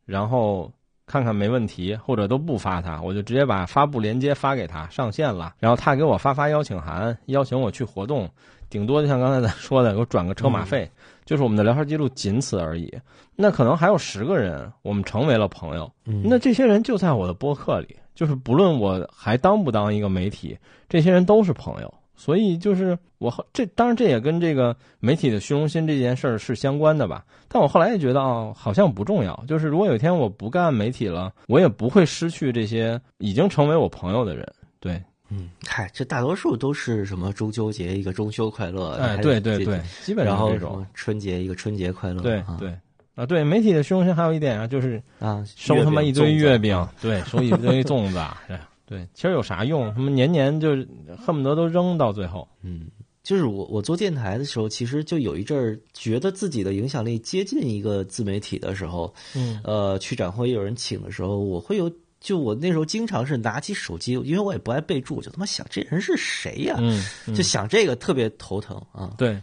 [0.05, 0.71] 然后
[1.07, 8.29] 看看没问题，或者都不发他，我就直接把发布链接发给他，上线了，然后他给我发发邀请函，邀请我去活动，
[8.69, 10.87] 顶多就像刚才咱说的，给我转个车马费。
[11.25, 12.93] 就是我们的聊天记录仅此而已，
[13.35, 15.91] 那可能还有十个人，我们成为了朋友。
[16.05, 20.57] 嗯、那这些人就在我的播客里，就是不论我还当不当一个媒体，
[20.89, 21.93] 这些人都是朋友。
[22.15, 27.25] 所以就是我这当然这也跟这个媒体的虚荣心这件事儿是相关的吧。
[27.47, 29.43] 但我后来也觉得啊，好像不重要。
[29.47, 34.47] 就是如果有一天我不干媒体了，我也不会失去这些已经成为我朋友的人。
[34.79, 35.01] 对。
[35.33, 42.77] 嗯，嗨，这大多数都是什么中秋节一个中秋快乐，哎，对对对，基本上然后这种春节一个春节快乐，对啊、对
[43.15, 49.93] 啊，对媒体的虚荣心还有一点啊，就是啊，收他妈一堆月饼，对，收一堆粽子， 对对，其实有啥用？
[49.93, 50.69] 他们年年就
[51.17, 52.47] 恨不得都扔到最后。
[52.61, 52.87] 嗯，
[53.23, 61.91] 就是我我做电台的时候，其实就有一阵儿觉得自己的影响力接近一个自媒体的时候，嗯呃，去展会有人请的时候，我会有。
[62.21, 69.11] 就我那时候经常是拿起手机，因为我也不爱备注，就他妈想这人是谁呀、嗯，嗯就想这个特别头疼啊！
[69.17, 69.41] 对对。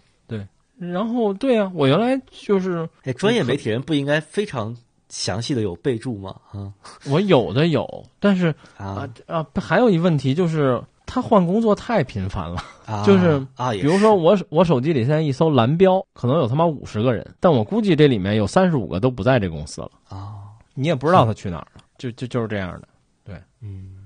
[0.79, 4.77] 然后对啊，我原来就是哎，专业媒体人不应该非常
[5.09, 6.37] 详细的有备注吗？
[6.53, 6.73] 啊
[7.11, 12.63] 我有的有，但是啊啊啊，还有一问题就是他换工作太频繁了。
[12.87, 13.05] 啊！
[13.05, 20.39] 就是啊，比如说我我手机里现在一搜蓝标，可能有他妈五十个人，但我估计这里面有三十五个都不在这公司了，啊，
[20.73, 22.89] 你也不知道他去哪儿了，就就就是这样的。
[23.27, 23.98] 对嗯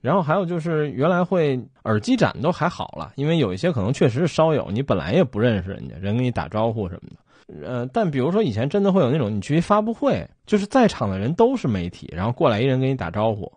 [0.00, 7.16] 然后还有就是原来会耳机展都还好了，因为有一些可能确实是烧友，你本来也不认识人家，人给你打招呼什么的。
[7.66, 13.50] 呃，但比如说以前真的会有那种你去一发布会，就是在场的人都是媒体，然后过来一人给你打招呼，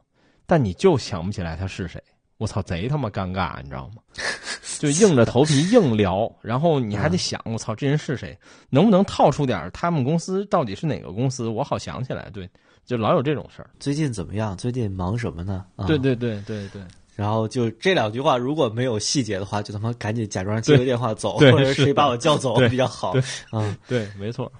[0.45, 2.01] 但你就想不起来他是谁。
[2.39, 4.01] 我操，贼他妈尴尬，你知道吗？
[4.79, 8.37] 就硬着头皮硬聊，然后你还得想，我操，这人是谁？
[8.69, 11.47] 能不能套出点他们公司到底是哪个公司？
[11.47, 12.29] 我好想起来。
[12.33, 12.49] 对，
[12.85, 13.69] 就老有这种事儿。
[13.79, 14.55] 最近怎么样？
[14.57, 15.65] 最近忙什么呢？
[15.75, 15.97] 啊、对。
[15.97, 16.81] 对对对对。
[17.15, 23.21] 然后就这两句话，如果没有细节的话，就他妈赶紧假装接个电话走，或者是谁把我叫走比较好对。
[23.51, 24.51] 啊，对，没错。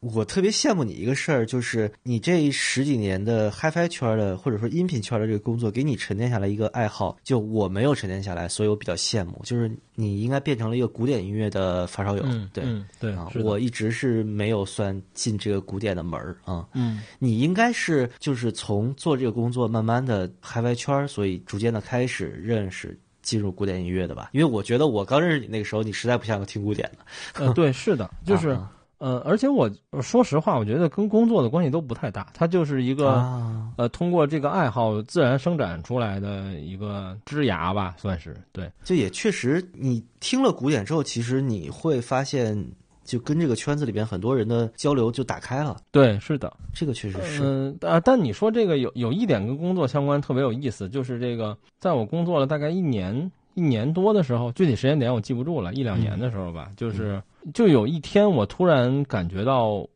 [0.00, 7.16] 我特别羡慕你一个事儿，就是你这十几年的 HiFi 圈的或者说音频圈的这个工作，给你沉淀下来一个爱好。
[7.22, 9.40] 就我没有沉淀下来，所以我比较羡慕。
[9.44, 12.64] 就是你应该变成了一个古典音乐的发烧友，嗯，对。
[12.64, 16.66] 嗯对啊，我一直是没有算进这个古典的门儿啊。
[16.74, 22.98] 嗯你应该是就是从做这个工作，慢慢的嗨 Fi 圈儿，所以逐渐的开始认识。
[23.20, 29.70] 进入古典音乐的吧，因为我觉得我刚认识你那个时候，你实在不像个听古典的，呃，对，是的， 就是啊呃，而且我
[30.02, 38.70] 说实话，我觉得跟工作的关系都不太大，它就是一个啊呃，通过这个爱好自然生长出来的一个枝芽吧，算是对。
[38.82, 42.60] 就也确实，你听了古典之后，其实你会发现，
[43.04, 47.42] 就跟这个圈子里边很多人的交流就打开了，对，是的，这个确实是。
[47.44, 57.22] 嗯啊，但你说这个有有一点跟工作相关，特别有意思，就是这个，在我工作了大概一年一年多的时候，具体时间点我记不住了，一两年的时候吧，就是
[57.54, 59.86] 就有一天我突然感觉到，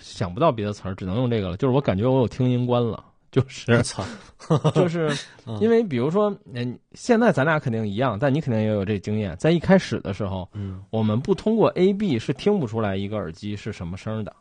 [0.00, 3.82] 想不到别的词儿，只能用这个了，就是我感觉我有听音观了， 就是
[4.74, 5.10] 就是
[5.46, 5.58] 嗯。
[5.60, 10.82] 因为比如说，嗯，现在咱俩肯定一样，但你肯定也有这经验，在一开始的时候，嗯。
[10.90, 14.32] 我们不通过 A B 是听不出来一个耳机是什么声儿的。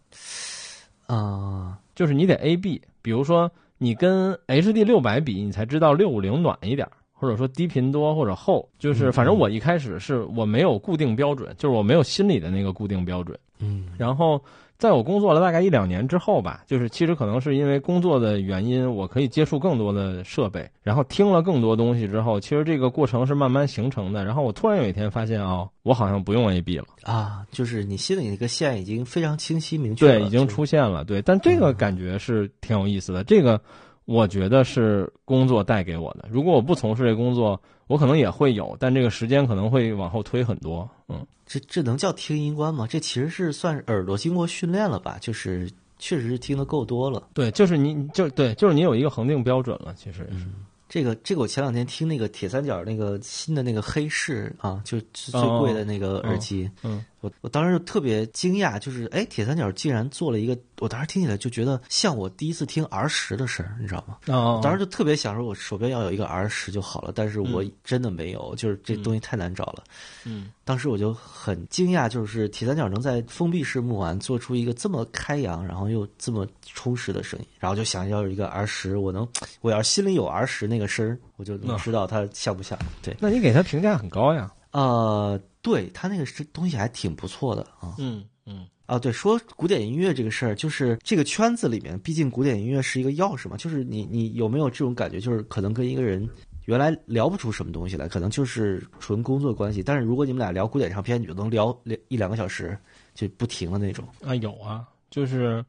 [1.07, 1.77] 啊。
[1.95, 6.91] 就是你得 A B，比如说你跟 H D 六百比，你才知道六五零暖一点儿，
[7.23, 13.39] 或者说低频多或者厚，就是反正我一开始是我没有固定标准，就是我没有心里的那个固定标准。
[13.59, 14.43] 嗯然后
[14.77, 24.25] 在我工作了大概一两年之后吧，就是其实可能是因为工作的原因，我可以接触更多的设备，然后听了更多东西之后，其实这个过程是慢慢形成的。
[24.25, 26.85] 然后我突然有一天发现啊、我好像不用 A B 了。
[27.03, 31.05] 啊，就是你心里那个线已经非常清晰明确了，对，已经出现了。
[31.05, 33.23] 对，但这个感觉是挺有意思的。
[33.23, 33.61] 这个
[34.05, 36.27] 我觉得是工作带给我的。
[36.29, 40.89] 如果我不从事这工作，我可能也会有，但这个时间可能会往后推很多。
[41.07, 42.87] 嗯，这这能叫听音观吗？
[42.87, 45.17] 这其实是算是耳朵经过训练了吧？
[45.21, 47.29] 就是确实是听得够多了。
[47.33, 49.93] 对，就是你就对，就是你有一个恒定标准了。
[49.95, 50.45] 其实是，
[50.89, 64.17] 这个这个，我前两天听那个铁三角那个新的那个黑市啊，就是最贵的那个耳机，嗯我我当时就特别惊讶，就是哎，铁三角竟然做了一个，我当时听起来就觉得像我第一次听儿时的声儿，你知道吗？
[64.27, 69.83] 哦当时就特别想说，我手边要有一个儿时就好了，但是我真的没有，就是这东西太难找了。
[70.25, 79.25] 嗯当时我就很惊讶，就是铁三角能在封闭式木碗做出一个这么开扬，然后又这么充实的声音，然后就想要有一个儿时，我能，
[79.61, 82.77] 我要是心里有儿时那个声儿，我就能知道它像不像。
[83.01, 84.51] 对，那你给他评价很高呀。
[84.73, 87.95] 呃，对他那个是东西还挺不错的啊。
[87.97, 93.55] 嗯嗯啊，对，说古典音乐这个事儿，就是这个圈子里面，毕竟古典音乐是一个钥匙嘛。
[93.55, 96.27] 就是你你有没有这种感觉，就是可能跟一个人
[96.65, 102.77] 原来聊不出什么东西来，可能就是纯工作关系，但是如果你们俩聊古典唱片，你就能聊两一两个小时，
[103.15, 104.05] 就不停的那种。
[104.21, 105.63] 啊，有啊，就是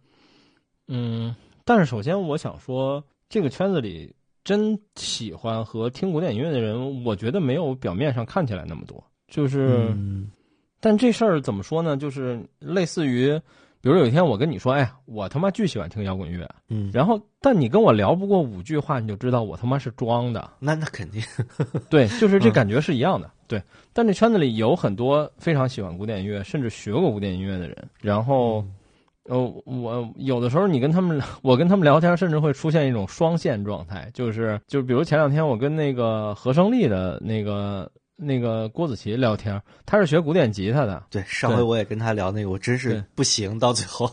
[0.89, 1.35] 嗯，
[1.65, 4.13] 但是首先我想说，这个圈子里
[4.45, 9.03] 真喜欢和听古典音乐的人，我觉得没有表面上看起来那么多。
[9.27, 10.31] 就是，嗯
[10.81, 11.97] 但这事儿怎么说呢？
[11.97, 13.33] 就是类似于，
[13.81, 20.51] 比如有一天我跟你说，哎呀，我他妈巨喜欢听摇滚乐，嗯，然后但你跟我聊不过五句话，你就知道我他妈是装的。
[20.59, 21.23] 那那肯定，
[21.89, 23.31] 对，就是这嗯感觉是一样的。
[23.49, 23.63] 对，
[23.95, 28.63] 但这圈子里有很多非常喜欢古典音乐，甚至学过古典音乐的人，然后，
[29.29, 44.11] 呃，我有的时候你跟他们， 我跟他们聊天，甚至会出现一种双线状态，就是就是，比如前两天我跟那个何胜利的那个那个郭子琪聊天，他是学古典吉他的，对，上回我也跟他聊那个，我真是不行，到最后，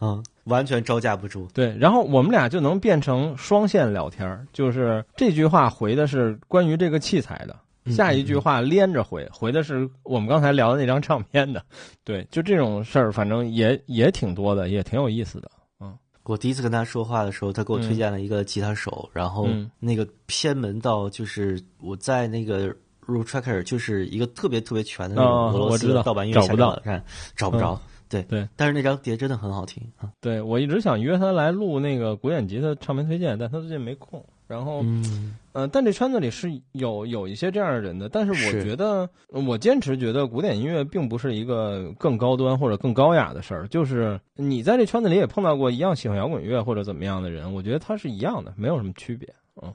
[0.00, 1.46] 嗯，完全招架不住。
[1.52, 7.54] 对，然后我们俩就能变成双线聊天，就是这句话回的是关于这个器材的。
[7.86, 11.62] 下一句话连着回，回的是我们刚才聊的那张唱片的，
[12.02, 15.50] 对，就这种事儿，反正也也挺多的，也挺有意思的。
[15.80, 22.66] 嗯，我第一次跟他说话的时候，他给我推荐了一个吉他手，然后那个偏门到就是我在那个
[23.06, 27.04] r o o Tracker 就是一个特别特别全的那种俄罗斯的盗版音乐下找看
[27.36, 27.78] 找不着。
[28.08, 30.12] 对对，但是那张碟真的很好听啊。
[30.20, 34.24] 对我一直想约他来录那个古典吉他唱片推荐，但他最近没空。
[34.46, 43.66] 然后，嗯，呃，但这圈子里是有有一些这样的人的，但是我觉得，我坚持觉得古典音乐并不是一个更高端或者更高雅的事儿。
[43.68, 49.26] 就是你在这圈子里也碰到过一样喜欢摇滚乐或者怎么样的人，我觉得他是一样的，没有什么区别。
[49.62, 49.72] 嗯，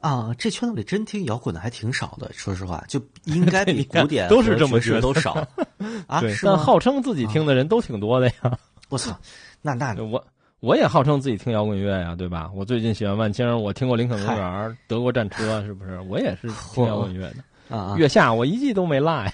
[0.00, 5.34] 啊，这圈子里真听摇滚的还挺少的，说实话，就 应该比古典都是这么觉得都少
[6.08, 6.20] 啊。
[6.42, 8.58] 但号称自己听的人都挺多的呀。
[8.88, 9.16] 我操，
[9.62, 10.22] 那那 我。
[10.64, 12.50] 我也号称自己听摇滚乐呀，对吧？
[12.54, 16.00] 我最近喜欢万青，我听过林肯公园、德国战车，是不是？
[16.08, 17.94] 我也是听摇滚乐的啊。
[17.98, 19.32] 月下我一季都没落呀。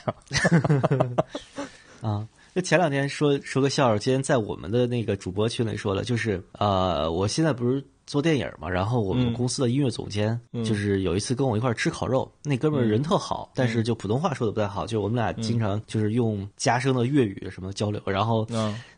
[2.02, 7.84] 啊，就前两天说说个笑话，今天在我们的那个主播群里说了，就是呃，我现在不是。
[8.06, 18.44] 做电影嘛，然后我们公司的音乐总监就是有一次跟我一块吃烤肉，那哥们儿人特好，但是就普通话说的不太好，就我们俩经常就是用家声的粤语什么交流，然后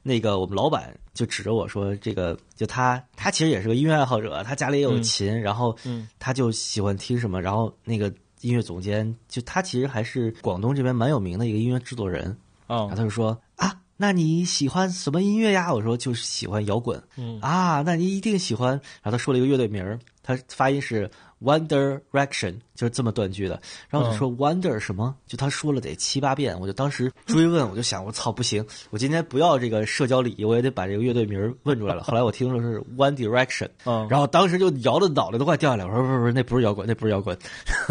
[0.03, 5.77] 那个我们老板就指着我说：“这个就他，他其实也是个音乐爱好者，他家里也有琴，然后
[6.19, 12.35] 他就喜欢听什么，然后那个音乐总监就他其实还是广东这边蛮有名的一个音乐制作人
[12.73, 15.73] 啊，他就说啊。”那你喜欢什么音乐呀？
[15.73, 17.01] 我说就是喜欢摇滚。
[17.17, 18.71] 嗯啊，那你一定喜欢。
[18.71, 21.09] 然后他说了一个乐队名儿，他发音是
[21.41, 23.63] Wonder Reaction，就是这么断句的。
[23.89, 25.15] 然后我就说 Wonder 什么？
[25.29, 32.03] 就他说了得七八遍，我就当时追问，我就想我操不行，我今天不要这个社交礼仪，我也得把这个乐队名问出来了。
[32.09, 35.85] 后来我听说是 One Direction，嗯，然后当时就摇的脑袋都快掉下来。
[35.85, 37.39] 我说不是不是，那不是摇滚，那不是摇滚，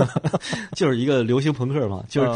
[0.75, 2.03] 就是一个流行朋克嘛。
[2.09, 2.29] 就是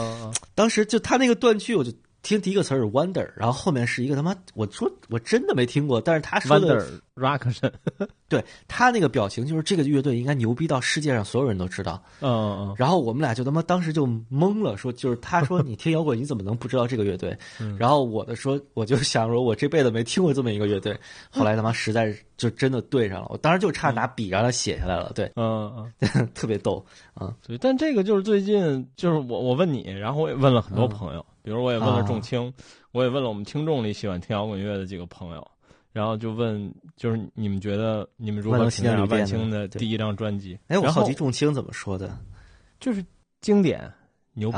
[0.54, 1.91] 当时就他那个断句，我就。
[2.26, 6.84] 听第一个词是 wonder，然后后面是一个他妈，我说我真的没听过，但是他说的
[7.16, 7.72] reaction，
[8.28, 17.38] 对他那个表情就是这个乐队应该牛逼到世界上所有人都知道，嗯嗯，然后我们俩就他妈当时就懵了，说就是他说你听摇滚你怎么能不知道这个乐队？
[17.78, 21.00] 然后我的说我就想说我这辈子没听过这么一个乐队，
[21.30, 31.24] 后来他妈实在是就真的对上了，我当时就差拿笔让他写下来了，对，嗯嗯，特别逗啊，对，但这个就是最近就是我我问你，然后我也问了很多朋友。
[31.46, 32.52] 比如我也问了仲青，
[32.91, 35.48] 我也问了我们听众里喜欢听摇滚乐的几个朋友，
[35.93, 40.58] 然后就问，就是你们觉得你们如何评价万青的第一张专辑？
[40.70, 42.18] 哎，我好奇仲青怎么说的？
[42.80, 43.06] 就是
[43.41, 43.88] 经典，
[44.34, 44.58] 牛逼，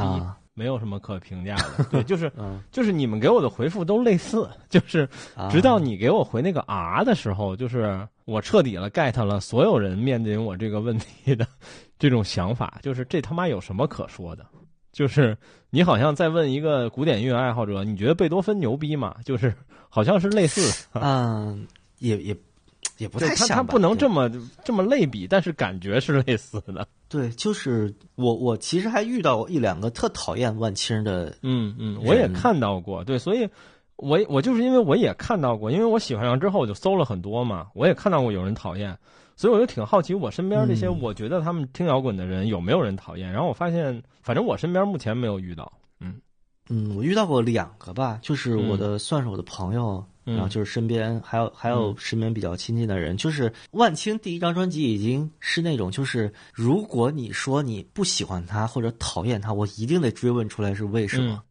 [0.54, 1.84] 没有什么可评价的。
[1.92, 2.32] 对，就是
[2.72, 5.08] 就是你们给我的回复都类似，就是
[5.52, 11.46] 直到你给我回那个啊的时候，就是我彻底了 get 了所有人面临我这个问题的
[12.00, 14.46] 这种想法，就是这他妈有什么可说的？
[14.98, 15.38] 就是
[15.70, 19.18] 你好像在问一个古典音乐爱好者，你觉得贝多芬牛逼吗？
[19.24, 19.54] 就是
[19.90, 21.68] 好像是类似，嗯，
[22.00, 22.36] 也也
[22.98, 24.28] 也不太像，他不能这么
[24.66, 26.88] 这么类比，但是感觉是类似的。
[27.08, 33.48] 对，就是我我其实还遇到过一两个特讨厌万青的，嗯嗯，我也看到过，对，所以
[33.98, 38.98] 我我就是因为我也看到过，因为我喜欢上之后我就搜了很多嘛，我也看到过有人讨厌。
[39.38, 43.32] 所以我就挺好奇，我身边这些我觉得他们听摇滚的人有没有人讨厌？
[43.32, 45.72] 然后我发现，反正我身边目前没有遇到。
[46.00, 46.20] 嗯
[46.70, 53.16] 嗯，我遇到过两个吧，就是我的算是我的朋友，然后就是身边还有还有身边比较亲近的人。
[53.16, 61.44] 就是万青第一张专辑已经是那种，就是如果你说你不喜欢他或者讨厌他，我一定得追问出来是为什么。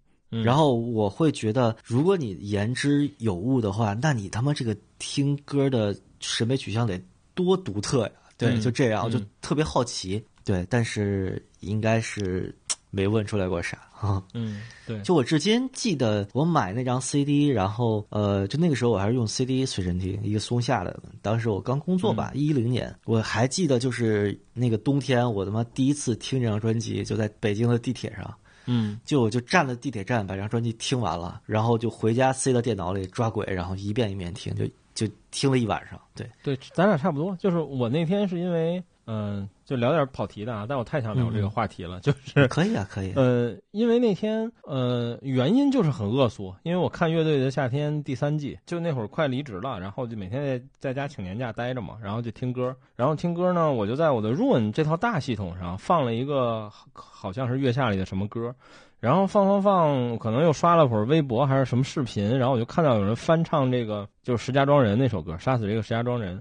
[0.43, 7.01] 然后我会觉得，如果你言之有物的话，那你他妈这个听歌的审美取向得。
[7.37, 8.13] 多独特呀！
[8.37, 10.23] 对，就这样，我就特别好奇。
[10.45, 12.55] 对，但是应该是
[12.91, 14.23] 没问出来过啥啊。
[14.35, 15.01] 嗯，对。
[15.03, 20.99] 就我至今记得，我买那张 CD，然后呃，就那个时候我还是用 CD 随身听，一个松下的。
[21.23, 28.35] 当时我刚工作吧，一零年，我还记得就是那个冬天，我他妈第一次听这张专辑，就在北京的地铁上。
[28.67, 34.65] 嗯，就我就站在地铁站把这张专辑听完了，然后就回家塞到电脑里抓轨，然后一遍一遍听，就。
[34.97, 37.37] 就听了一晚上，对对，咱俩差不多。
[37.37, 43.13] 就是我那天是因为嗯，就聊点跑题的啊，但我太想聊这个话题了，就是可以啊，可以。
[43.15, 58.53] 呃，因为那天呃，原因就是很恶俗，因为我看《乐队的夏天》第三季，就那会儿快离职了，然后就每天在在家请年假待着嘛，然后就听歌，然后听歌呢，我就在我的 Run 这套大系统上放了一个好像是月下里的什么歌，
[59.01, 66.39] 然后放放放，可能又刷了会儿微博还是什么视频，然后我就看到有人翻唱这个就是石家庄人那首歌《杀死这个石家庄人》。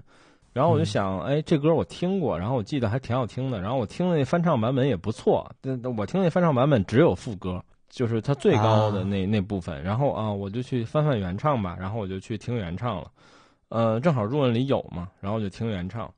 [0.52, 3.60] 然后我就想，哎，这歌我听过，然后我记得还挺好听的。
[3.60, 9.82] 然后我听的那翻唱版本也不错，但我听那翻唱版本只有副歌，就是它最高的那那部分。
[9.82, 11.76] 然后啊，我就去翻翻原唱吧。
[11.78, 13.10] 然后我就去听原唱了，
[13.68, 16.10] 呃，正好入文里有嘛，然后就听原唱。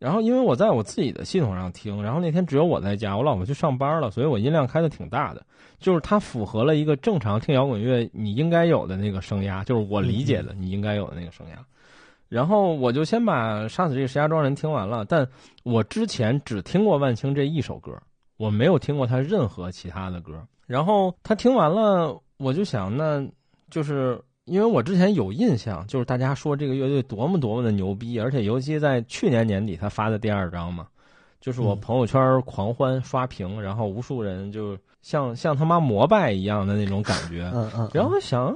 [0.00, 5.44] 然后因为我在我自己的系统上听，然后那天只有我在家，我老婆去上班了，所以我音量开的挺大的，
[5.78, 11.58] 就是它符合了一个正常听摇滚乐你应该有的那个声压，就是我理解的你应该有的那个声压。
[12.30, 15.28] 然后我就先把《杀死这个石家庄人》听完了，但
[15.64, 17.92] 我之前只听过万青这一首歌，
[18.38, 20.42] 我没有听过他任何其他的歌。
[20.66, 23.22] 然后他听完了，我就想，那
[23.68, 24.18] 就是
[24.50, 30.88] 因为我之前有印象，就是大家说这个乐队多么多么的牛逼，而且尤其在去年年底他发的第二张嘛，
[31.40, 37.50] 就是我朋友圈狂欢刷屏，然后无数人就像像他妈膜拜一样的那种感觉。
[37.54, 37.90] 嗯嗯。
[37.94, 38.54] 然后想，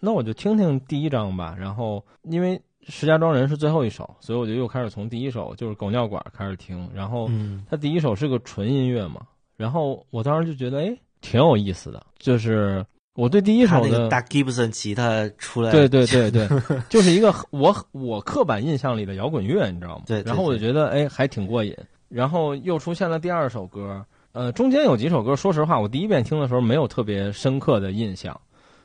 [0.00, 1.54] 那我就听听第一张吧。
[1.58, 2.60] 然后因为。
[2.86, 7.30] 石家庄人是最后一首，所以我就又开始从第一首就是狗尿管开始听，然后
[7.66, 9.22] 他第一首是个纯音乐嘛，
[9.56, 12.84] 然后我当时就觉得哎挺有意思的，就是
[13.14, 16.48] 我对第一首的大 Gibson 吉他出来，对对对 对，
[16.88, 20.02] 就是一个我我刻板印象里的摇滚乐，你知道吗？
[20.06, 21.76] 对，然后我就觉得哎还挺过瘾，
[22.08, 28.40] 然后又出现了第二首歌，呃中间有几首歌，说实话我第一遍听的时候没有特别深刻的印象，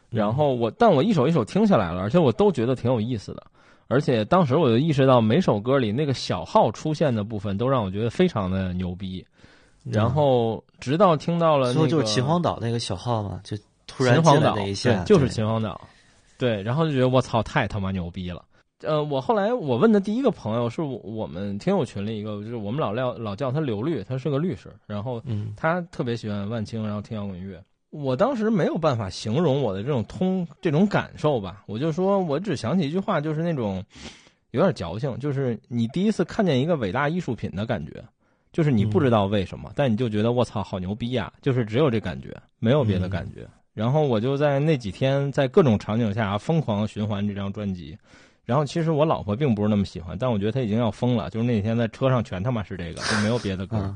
[0.09, 3.43] 然后我但我一首一首听下来了，而且我都觉得挺有意思的。
[3.87, 9.25] 而且当时我就意识到，每首歌里那个小号出现的部分都让我觉得非常的牛逼。
[9.83, 13.57] 然后直到听到了，最后就是秦皇岛那个小号嘛，就
[13.89, 15.81] 突然进来那一下，就是秦皇岛。
[16.37, 18.45] 对，然后就觉得我操，太他妈牛逼了。
[18.83, 25.21] 呃，我后来我问的第一个朋友是我们听友群里一个，就是我们老廖老叫他刘律，他是个律师，然后
[25.57, 27.61] 他特别喜欢万青，然后听摇滚乐。
[27.89, 33.83] 我当时没有办法形容我的这种通这种感受吧，我就说我只想起一句话，就是那种
[34.51, 38.01] 有点矫情，就是你第一次看见一个伟大艺术品的感觉，
[38.53, 43.45] 就是你不知道为什么，但你就觉得我操好牛逼呀，就是只有这感觉，没有别的感觉。
[43.73, 47.97] 然后我就在那几天在各种场景下疯狂循环这张专辑，
[48.45, 53.95] 然后其实我老婆并不是那么喜欢，但我觉得她已经要疯了，就是那天在车上全他妈是这个，就没有别的歌，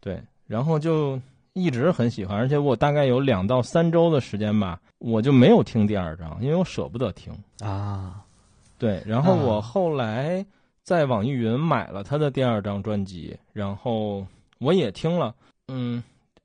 [0.00, 1.20] 对，然后就。
[1.58, 8.22] 一直很喜欢，而且我大概有两到三周的时间吧，我就没有听第二张，因为我舍不得听啊。
[8.76, 10.44] 对，然后我后来
[10.82, 14.26] 在网易云买了他的第二张专辑，然后
[14.58, 15.34] 我也听了。
[15.68, 16.04] 嗯，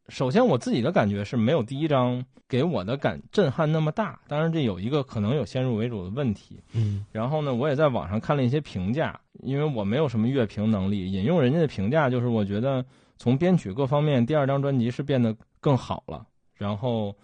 [0.09, 6.59] 首先我自己的感觉是没有第一张给我的感震撼那么大，当然这有一个可能有先入为主的问题。
[6.73, 12.85] 嗯，然后呢，我也在网上看了一些评价，因为我没有什么乐评能力，引用人家的评价就是我觉得。
[13.17, 16.25] 从编曲各方面，第二张专辑是变得更好了。
[16.55, 17.15] 然后，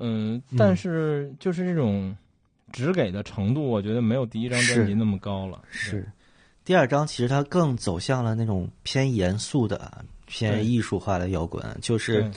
[0.00, 2.12] 嗯，但是就是这种
[2.72, 5.62] 只给的程度，我觉得没有第一张专辑那么高了。
[5.70, 6.10] 是，
[6.64, 12.30] 第二张其实它更走向了那种偏严肃的、偏艺术化的摇滚，就是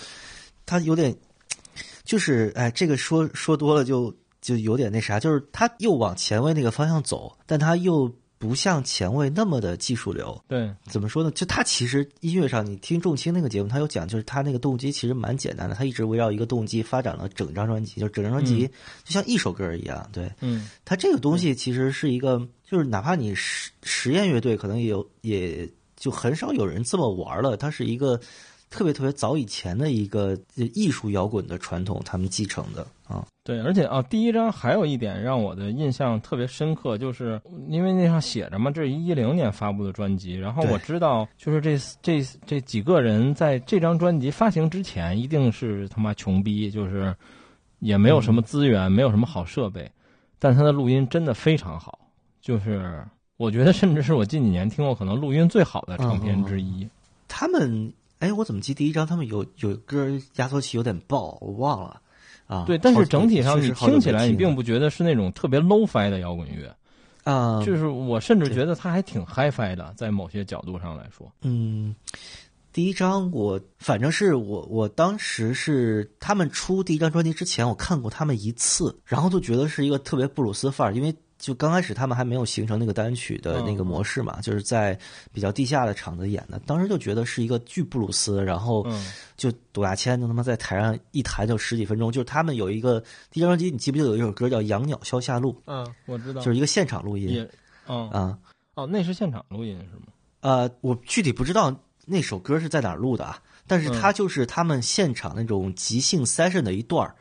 [0.66, 1.16] 它有点，
[2.04, 4.12] 就是哎，这个说说多了就
[4.42, 8.12] 就有点那啥，就是它又往前卫那个方向走，但它又。
[8.42, 11.30] 不像前卫那么的技术流，对，怎么说呢？
[11.30, 18.68] 就他其实音乐上，你听重青那个节目，他有讲，就是他那个动机其实蛮简单的，他一直围绕一个动机发展了整张专辑，就整张专辑
[19.04, 25.70] 就像一首歌一样，对，嗯，他这个东西其实是一个，就是哪怕你实实验乐队，可能也有，也
[26.02, 28.20] 就很少有人这么玩了，它是一个。
[28.74, 33.28] 特别特别早以前的一个艺术摇滚的传统，他们继承的啊。
[33.44, 47.14] 对，而且啊，第一张还有一点让我的印象特别深刻，就是因为那上写着嘛，这是一零年发布的专辑，然后我知道，就是这这这几个人在这张专辑发行之前，一定是他妈穷逼，就是
[47.80, 49.92] 也没有什么资源，没有什么好设备，
[50.40, 52.00] 但他的录音真的非常好，
[52.40, 53.04] 就是
[53.42, 56.88] 我觉得甚至是我近几年听过可能录音最好的唱片之一。
[57.28, 57.92] 他们。
[58.22, 62.00] 哎，我怎么记第一张他们有有歌压缩器有点爆，我忘了
[62.46, 62.66] 啊。
[62.68, 66.72] 对，但是整体上你听起来你并不觉得是那种特别 low-fi 的摇滚乐
[67.24, 71.34] 啊，就是我甚至觉得它还挺 hi-fi 的，在某些角度上来说。
[71.42, 71.96] 嗯，
[72.72, 81.12] 第一张我反正是我我当时是他们出第一张专辑之前，我看过他们一次，然后就觉得是一个特别布鲁斯范儿，因为。
[81.42, 84.98] 就刚开始他们还没有形成那个单曲的那个模式嘛，就是在
[85.34, 88.86] 比较地下的场子演的，当时就觉得是一个巨布鲁斯，然后
[89.36, 95.52] 就董亚千就他妈在台上一弹就十几分钟，就是他们有一个第一张专辑，你记不记得有一首歌叫《养鸟消夏录》？
[95.66, 97.50] 嗯，我知道，就是一个现场录音。
[97.88, 98.38] 嗯啊
[98.76, 100.14] 哦，那是现场录音是吗？
[100.42, 107.16] 呃，我具体不知道那首歌是在哪儿录的啊，但是它就是他们现场那种即兴 session 的一段儿。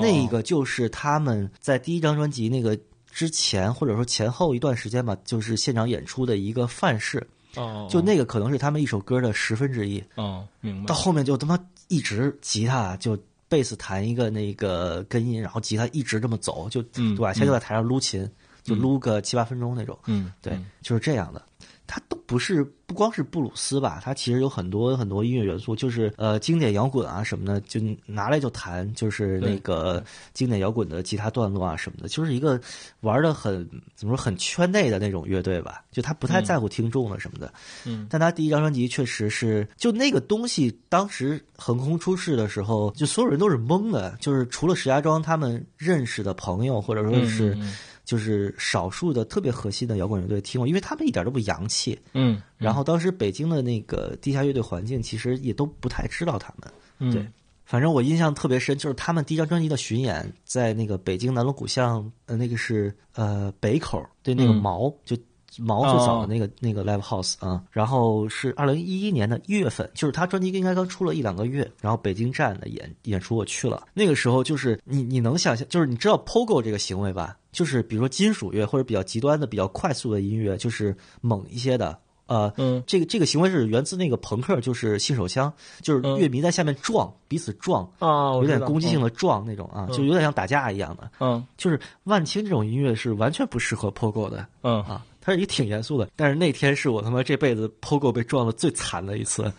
[0.00, 2.78] 那个就是他们在第一张专辑那个
[3.14, 7.24] 之前或者说前后一段时间吧，就是现场演出的一个范式。
[7.54, 10.02] 哦，就那个可能是他们一首歌的十分之一。
[10.16, 10.86] 哦，明白。
[10.88, 13.16] 到后面就他妈一直吉他就
[13.48, 17.32] 贝斯弹一个那个根音，然后吉他一直这么走，就对吧？
[17.32, 18.28] 现在就在台上撸琴，
[18.64, 19.96] 就撸个七八分钟那种。
[20.06, 21.40] 嗯，对，就是这样的。
[21.86, 30.02] 它都不是不光是布鲁斯吧，它其实有很多很多音乐元素，就是呃经典摇滚啊什么的，就拿来就弹，就是那个
[30.32, 32.60] 经典摇滚的吉他段落啊什么的，就是一个
[33.00, 37.52] 玩的很怎么说很圈内的那种乐队吧，就他不太在乎听众了什么的。
[37.84, 47.56] 嗯，但他第一张专辑确实是就那个东西，当时横空出世的时候，就所有人都是懵的，就是除了石家庄他们认识的朋友或者说是。
[48.04, 51.98] 就是少数的特别核心的摇滚乐队听过，因为他们一点都不洋气。
[52.12, 56.72] 嗯，然后当时北京的那个地下乐队环境，其实也都不太知道他们。
[56.98, 57.26] 嗯对，
[57.64, 65.16] 反正我印象特别深，就是他们第一张专辑的巡演，在那个北京南锣鼓巷，呃，那个是呃北口，对，那个毛就。
[65.58, 77.36] 毛最早的那个那个 live house 啊，然后是二零一一年的一月份，就是他专辑应该刚出了一两个月，然后北京站的演演出我去了，那个时候就是你你能想象，就是你知道 pogo 这个行为吧？
[77.52, 94.82] 就是比如说金属乐或者比较极端的、比较快速的音乐，就是猛一些的，呃，嗯，这个这个行为是源自那个朋克，就是信手枪，就是乐迷在下面撞，彼此撞啊，有点攻击性的撞那种啊，就有点像打架一样的，嗯，就是万青这种音乐是完全不适合 pogo 的，嗯。
[94.82, 95.04] 啊。
[95.24, 99.50] 他是一挺严肃的，但是那天是我他妈这辈子 POGO 被撞的最惨的一次，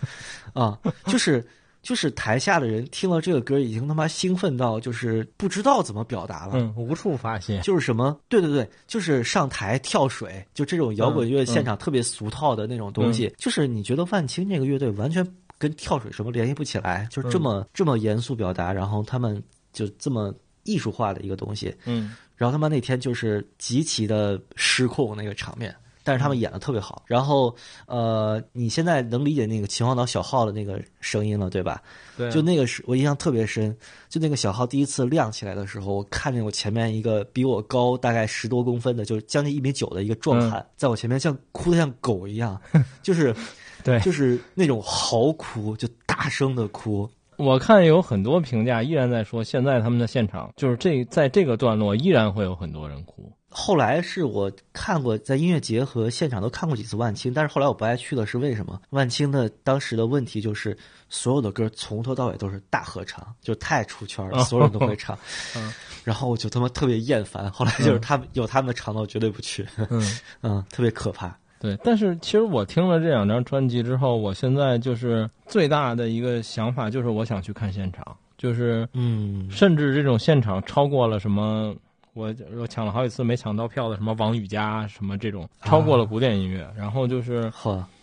[0.53, 0.77] 啊，
[1.07, 1.43] 就是
[1.81, 15.27] 就是台下的人听了这个歌已经他妈兴奋到就是不知道怎么表达了，嗯，无处发泄，就是什么，对对对，就是上台跳水，就这种摇滚乐现场特别俗套的那种东西，就是你觉得万青这个乐队完全
[15.57, 19.41] 跟跳水什么联系不起来，就是这么这么严肃表达，然后他们
[19.73, 20.31] 就这么
[20.63, 22.15] 艺术化的一个东西，嗯。
[22.35, 27.03] 然后他妈那天就是极其的失控那个场面，但是他们演的特别好。
[27.07, 27.55] 然后
[27.87, 31.81] 呃，你现在能理解那个秦皇岛小号的那个声音了，对吧？
[32.17, 32.29] 对。
[32.31, 33.75] 就那个是我印象特别深，
[34.09, 42.61] 就那个小号第一次亮起来的时候，我看见我前面一个比我高大概十多公分的，就是将近一米九的一个壮汉，在我前面像哭的像狗一样，
[43.01, 43.35] 就是
[43.83, 47.09] 对，就是那种嚎哭，就大声的哭。
[47.37, 53.31] 我看有很多评价依然在说，现在他们的现场就是这在这个段落依然会有很多人哭。
[53.57, 58.81] 后来是我看过在音乐节和现场都看过几次万青，但是后来我不爱去了是为什么？
[58.89, 65.17] 万青的当时的问题就是所有的歌从头到尾都是大合唱， 就太出圈了，所有人都会唱。
[65.55, 67.49] 嗯，然后我就他妈特别厌烦。
[67.49, 69.65] 后来就是他们有他们的唱到绝对不去。
[69.89, 71.37] 嗯 嗯，特别可怕。
[71.65, 78.05] 对，但是其实我听了这两张专辑之后，我现在就是最大的一个想法就是我想去看现场，
[78.37, 81.75] 就是嗯，甚至这种现场超过了什么，
[82.13, 86.67] 我我抢了好几次没抢到票的什么王羽佳什么这种，超过了古典音乐。
[86.77, 87.51] 然后就是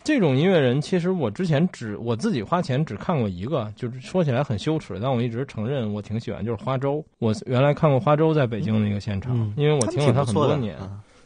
[0.02, 7.04] 这种音乐人，其实我之前只我自己花钱只看过一个，就是说起来很羞耻，但我一直承认我挺喜欢，就是花粥。
[7.20, 10.76] 我原来看过花粥在北京的一个现场，因为我听了他很多年。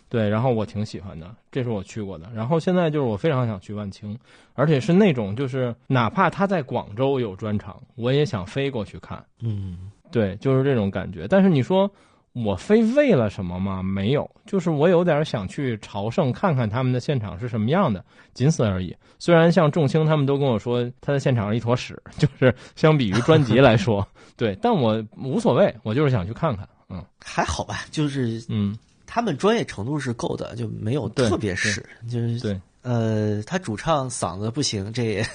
[0.08, 2.30] 对，然后我挺喜欢的，这是我去过的。
[2.34, 4.16] 然后现在就是我非常想去万青，
[4.54, 9.24] 而且是那种就是哪怕他在广州有专场，我也想飞过去看。
[9.40, 11.26] 嗯，对，就是这种感觉。
[11.28, 11.90] 但是你说
[12.34, 13.82] 我非为了什么吗？
[13.82, 18.94] 没有，就是我有点想去朝圣看看他们的现场是什么样的，仅此而已。
[19.18, 24.06] 虽然像众星他们都跟我说他的现场是一坨屎，就是相比于专辑来说，
[24.36, 26.68] 对，但我无所谓，我就是想去看看。
[26.88, 28.76] 嗯，还好吧，就是嗯。
[29.06, 35.26] 他们专业程度是够的，就没有特别屎，就是对，呃，他主唱嗓子不行，这也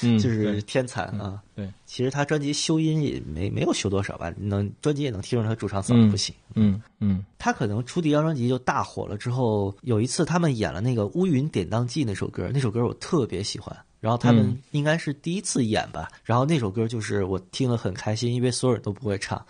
[0.18, 1.42] 就是天才啊。
[1.54, 6.34] 对，其实他专辑修音也没没有修多少吧，能专辑也能听出他主唱嗓子不行。
[6.54, 13.76] 嗯嗯，他可能出第一张专辑就大火了之后，有一次他们演了那个《乌云典当记》那首歌，那首歌我特别喜欢。
[14.00, 19.44] 然后他们应该是第一次演吧，然后那首歌就是我听了很开心，因为所有人都不会唱，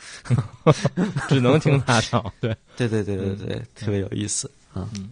[1.29, 2.25] 只能听他唱。
[2.41, 4.89] 对，对对对对对，特别有意思啊。
[4.95, 5.11] 嗯，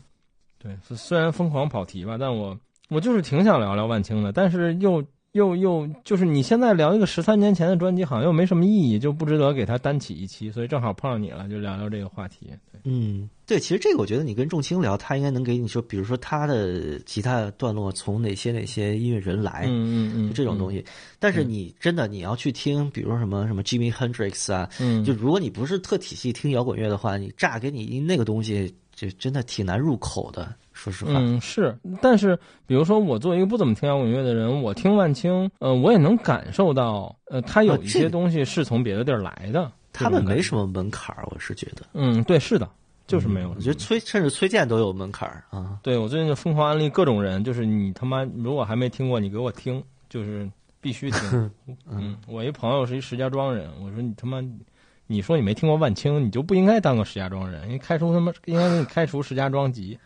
[0.58, 2.58] 对，虽然疯狂跑题吧，但我
[2.88, 5.04] 我就是挺想聊聊万青的，但是又
[5.36, 12.46] 又又就是你现在聊一个十三年前的专辑，好像又没什么意义，就不值得给他单起一期，所以正好碰上你了，就聊聊这个话题。
[12.72, 20.82] 对，嗯，对，其实这个我觉得你跟仲青聊，他应该能给你说，比如说他的吉他段落从哪些哪些音乐人来，嗯嗯嗯，这种东西。
[21.18, 30.54] 但是你真的你要去听，比如说什么什么 Jimmy Hendrix 啊，嗯，就如果你不是特体系听摇滚乐的话，你乍给你那个东西，就真的挺难入口的。
[30.76, 39.72] 说实话，嗯，是，但是比如说我作为一个不怎么听摇滚乐的人，我听万青，呃，我也能感受到，呃，他有一些东西是从别的地儿来的。
[39.98, 41.82] 他们没什么门槛儿，我是觉得。
[41.94, 42.68] 嗯，对，是的，
[43.06, 43.48] 就是没有。
[43.56, 45.78] 我觉得崔甚至崔健都有门槛儿啊。
[45.82, 50.46] 对，我最近就疯狂安利各种人，就是你他妈如果还没听过，你给我听，就是
[50.82, 51.50] 必须听。
[51.90, 54.44] 嗯，我一朋友是一石家庄人，我说你他妈，
[55.06, 59.98] 你说你没听过万青，你就不应该当个石家庄人，因为开除他妈应该给你开除石家庄籍。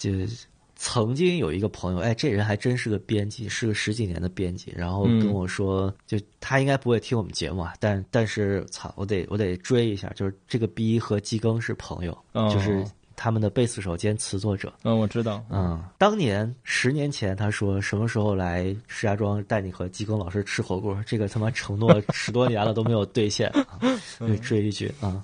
[0.00, 0.32] 对，就
[0.76, 12.18] 曾经有一个朋友，哎，这人还真是个编辑，是个十几年的编辑，然后跟我说，就他应该不会听我们节目啊，但但是操，我得我得追一下，就是这个逼和季庚是朋友，
[12.52, 12.84] 就是
[13.16, 14.70] 他们的贝斯手兼词作者。
[14.82, 15.42] 嗯，我知道。
[15.48, 23.50] 嗯，当年十年前他说什么时候来石家庄带你和季庚老师吃火锅，这个他妈承诺十多年了都没有兑现，
[24.18, 25.04] 得追一句啊。
[25.04, 25.22] 嗯。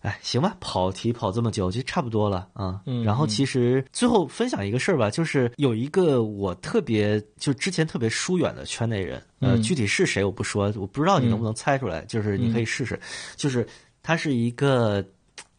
[0.00, 2.80] 哎，行吧，跑题跑这么久，就差不多了啊。
[2.86, 12.98] 嗯，然后其实最后分享一个事儿吧，就是有一个我特别就之前特别疏远的圈内人，呃，具体是谁我不说，我不知道你能不能猜出来，就是你可以试试，
[13.34, 13.66] 就是
[14.00, 15.04] 他是一个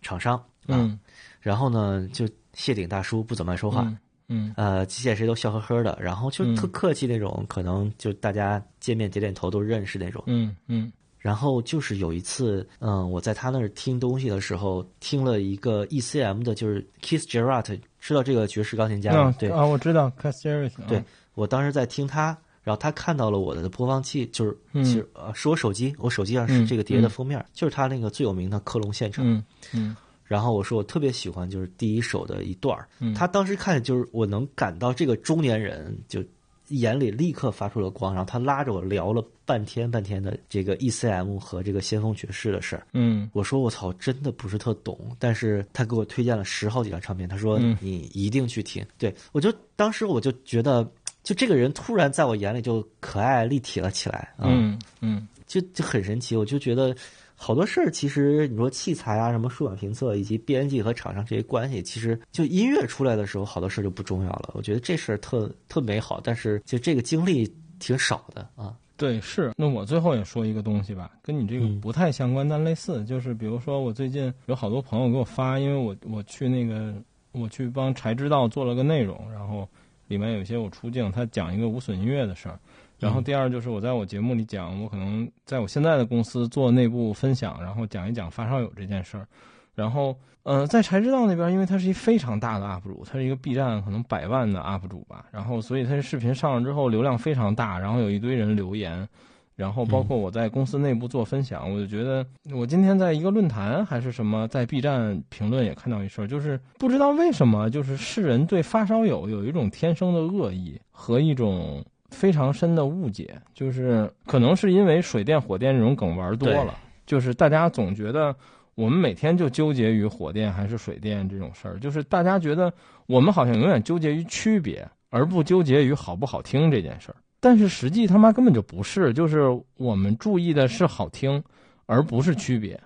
[0.01, 0.97] 厂商嗯，
[1.41, 3.93] 然后呢就谢顶大叔不怎么爱说话，
[4.29, 10.89] 嗯，呃，见谁都笑呵呵的，然后就特客气那种，可能就大家见面点点头都认识那种，嗯嗯。
[11.19, 19.35] 然后就是有一次，嗯，我在他那儿听东西的时候，听了一个 ECM 的，就是 Keith Jarrett，知道这个爵士钢琴家吗？
[19.37, 20.71] 对啊，我知道 Keith Jarrett。
[20.87, 21.03] 对
[21.35, 29.25] 我当时在听他，然后他看到了我的播放器，就是其实呃是我手机，我手机上是这个碟的封面，就是他那个最有名的《克隆现场》。
[29.27, 29.43] 嗯
[29.73, 29.95] 嗯。
[30.23, 32.87] 然后我说我特别喜欢，就是第一首的一段儿。
[33.13, 36.23] 他当时看就是我能感到这个中年人就。
[36.69, 42.87] 眼里立刻发出了光，然后他拉着我聊了半天半天的这个 ECM 和这个先锋爵士的事儿。
[42.93, 48.85] 嗯，我说我操，真的不是特懂，但是他给我推荐了十好几张唱片，他说你一定去听。
[48.97, 50.89] 对我就当时我就觉得，
[51.23, 54.33] 就这个人突然在我眼里就可爱立体了起来。
[54.37, 56.95] 嗯嗯，就就很神奇，我就觉得。
[57.41, 64.51] 好多事儿，其实你说器材啊，什么数码评测，以及编辑和厂商这些关系，其实就音乐出来的时候，好多事儿就不重要了。
[64.53, 67.49] 我觉得这事儿特特美好，但是就这个经历
[67.79, 68.75] 挺少的啊。
[68.97, 69.53] 对，是。
[69.55, 76.93] 那我最后也说一个东西吧，跟你这个不太相关，但类似，就是比如说我最近有好多朋友给我发，因为我我去那个
[77.31, 79.65] 我去帮柴知道做了个内容，然后
[80.09, 82.59] 里面有些我出镜，他讲一个无损音乐的事儿。
[82.99, 89.25] 然后第二就是我在我节目里讲，我可能在我现在的公司做内部分享，然后讲一讲发烧友这件事儿。
[89.73, 90.13] 然后，
[90.43, 95.25] 呃，在柴知道那边，因为他是一非常大的 UP 主，他是一个 B 站可能百万的 UP 主吧。
[95.31, 99.07] 然后，所以他这视频上了之后流量非常大，然后有一堆人留言。
[99.55, 111.81] 然后包括我在公司内部做分享，我就觉得我今天在一个论坛还是什么，在 B 站评论也看到一事儿，就是不知道为什么，就是世人对发烧友有一种天生的恶意和一种。
[112.11, 116.73] 非常深的误解，就是可能是因为水电火电这种梗玩多了，
[117.05, 118.35] 就是大家总觉得
[118.75, 122.73] 我们每天就纠结于火电还是水电这种事儿，就是大家觉得
[123.07, 127.15] 我们好像永远纠结于区别，而不纠结于好不好听这件事儿。
[127.41, 129.45] 但是实际他妈根本就不是，就是
[129.77, 131.41] 我们注意的是好听，
[131.85, 132.79] 而不是区别，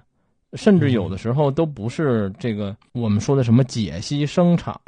[0.53, 4.79] 甚至有的时候都不是这个我们说的什么解析声场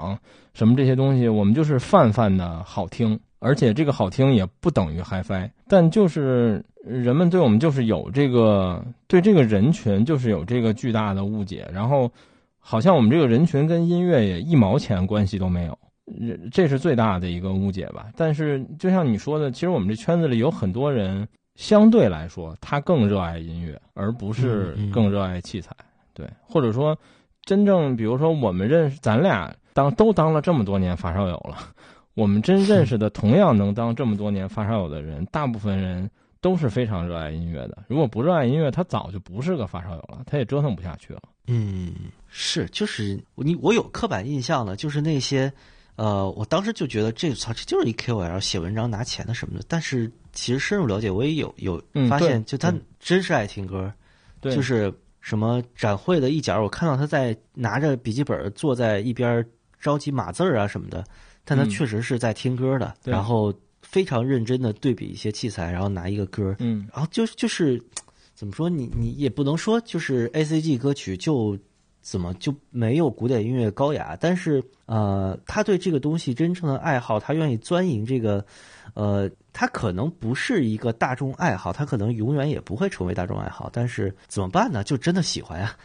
[0.54, 3.20] 什么这些东西，我们就是泛泛的好听。
[3.40, 12.12] 而且这个好听也不等于 HiFi，但就是人们对我们就是有这个对这个人群就是有这个巨大的误解，然后
[12.60, 15.78] 好像我们这个人群跟音乐也一毛钱关系都没有，
[16.52, 18.08] 这是最大的一个误解吧。
[18.16, 25.76] 但是就像你说的，其实我们这圈子里有很多人相对来说他更热爱音乐，而不是更热爱器材。
[26.14, 26.98] 对，或者说
[27.44, 31.58] 真正比如说我们认识咱俩当都当了这么多年发烧友了。
[32.16, 36.10] 我们真认识的同样能当这么多年发烧友的人，大部分人
[36.42, 37.84] 都是非常热爱音乐的。
[37.88, 41.22] 如果不热爱音乐，他早就不是个发烧友了，他也折腾不下去了。
[41.48, 41.94] 嗯，
[42.28, 45.52] 是，就是你我有刻板印象的，就是那些，
[45.98, 49.66] 呃，我当时就觉得这操，这就是一 KOL 写文章拿钱的什么的。
[49.68, 53.92] 但是其实深入了解，我也有有发现，就他真是爱听歌，
[54.42, 59.46] 就是什么展会的一角，我看到他在拿着笔记本坐在一边
[59.80, 61.04] 着急码字啊什么的。
[61.46, 66.86] 但他确实是在听歌的，然后非常认真的对比一些器材，然后拿一个歌，嗯。
[66.92, 67.82] 然后就就是
[68.34, 71.58] 怎么说，你你也不能说就是 A C G 歌曲就
[72.02, 78.46] 怎么就没有古典音乐高雅，但是呃，他对这个东西真正的爱好，他愿意钻营这个，
[78.94, 84.84] 呃，他可能不是一个大众爱好，他可能永远也不会成为大众爱好，但是怎么办呢？
[84.84, 85.78] 就真的喜欢呀、啊，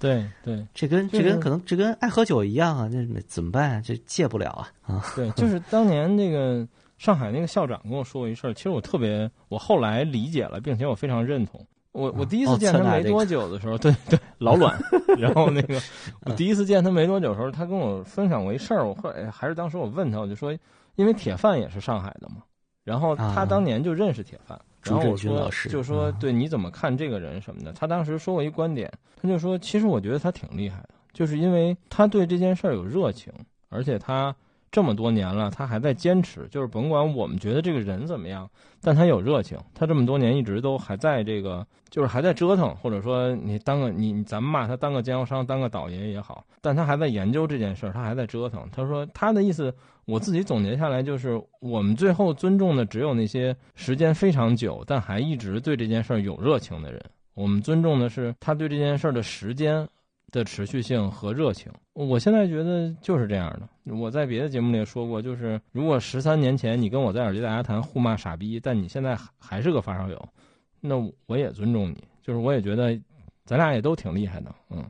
[0.00, 3.82] 对对这跟这跟可能这跟爱喝酒一样啊，那怎么办啊？
[3.84, 5.04] 这戒不了啊啊！
[5.14, 6.66] 对，就是当年那个
[6.98, 11.64] 上海那个校长跟我说过一事儿，其实我特别，我后来理解了，并且我非常认同。
[11.92, 14.78] 我我第一次哦见他没多久的时候，对对，老卵。
[15.18, 15.80] 然后那个
[16.26, 20.54] 我第一次见他没多久的时候，他跟我分享过一事儿，我后来还是当时我问他，我就说，
[20.96, 22.42] 因为铁饭也是上海的嘛，
[22.84, 24.60] 然后他啊当年就认识铁饭，
[24.94, 28.90] 朱振然后我说军老师就说嗯对你怎么看这个人什么的，他当时说过一观点，
[29.20, 33.32] 他就说其实我觉得他挺厉害的，就是因为他对这件事儿有热情，
[33.68, 34.34] 而且他
[34.70, 38.48] 这么多年了，他还在坚持，就是甭管我们觉得这个人怎么样，
[38.82, 48.68] 但他有热情，他这么多年一直都还在这个，就是还在折腾，或者说你当个你咱们骂他当个经销商、当个倒爷也好，但他还在研究这件事儿，他还在折腾。
[48.70, 49.74] 他说他的意思，
[50.06, 57.02] 我自己总结下来就是，我们最后尊重的只有那些时间非常久，但还一直对这件事儿有热情的人。
[57.34, 59.86] 我们尊重的是他对这件事儿的时间
[60.30, 61.70] 的持续性和热情。
[61.92, 63.94] 我现在觉得就是这样的。
[63.94, 70.28] 我在别的节目里也说过，就是如果十三年前你跟我在耳机大家谈互骂傻逼，但你现在还还是个发烧友，
[70.80, 70.96] 那
[71.26, 72.98] 我也尊重你，就是我也觉得
[73.44, 74.84] 咱俩也都挺厉害的，嗯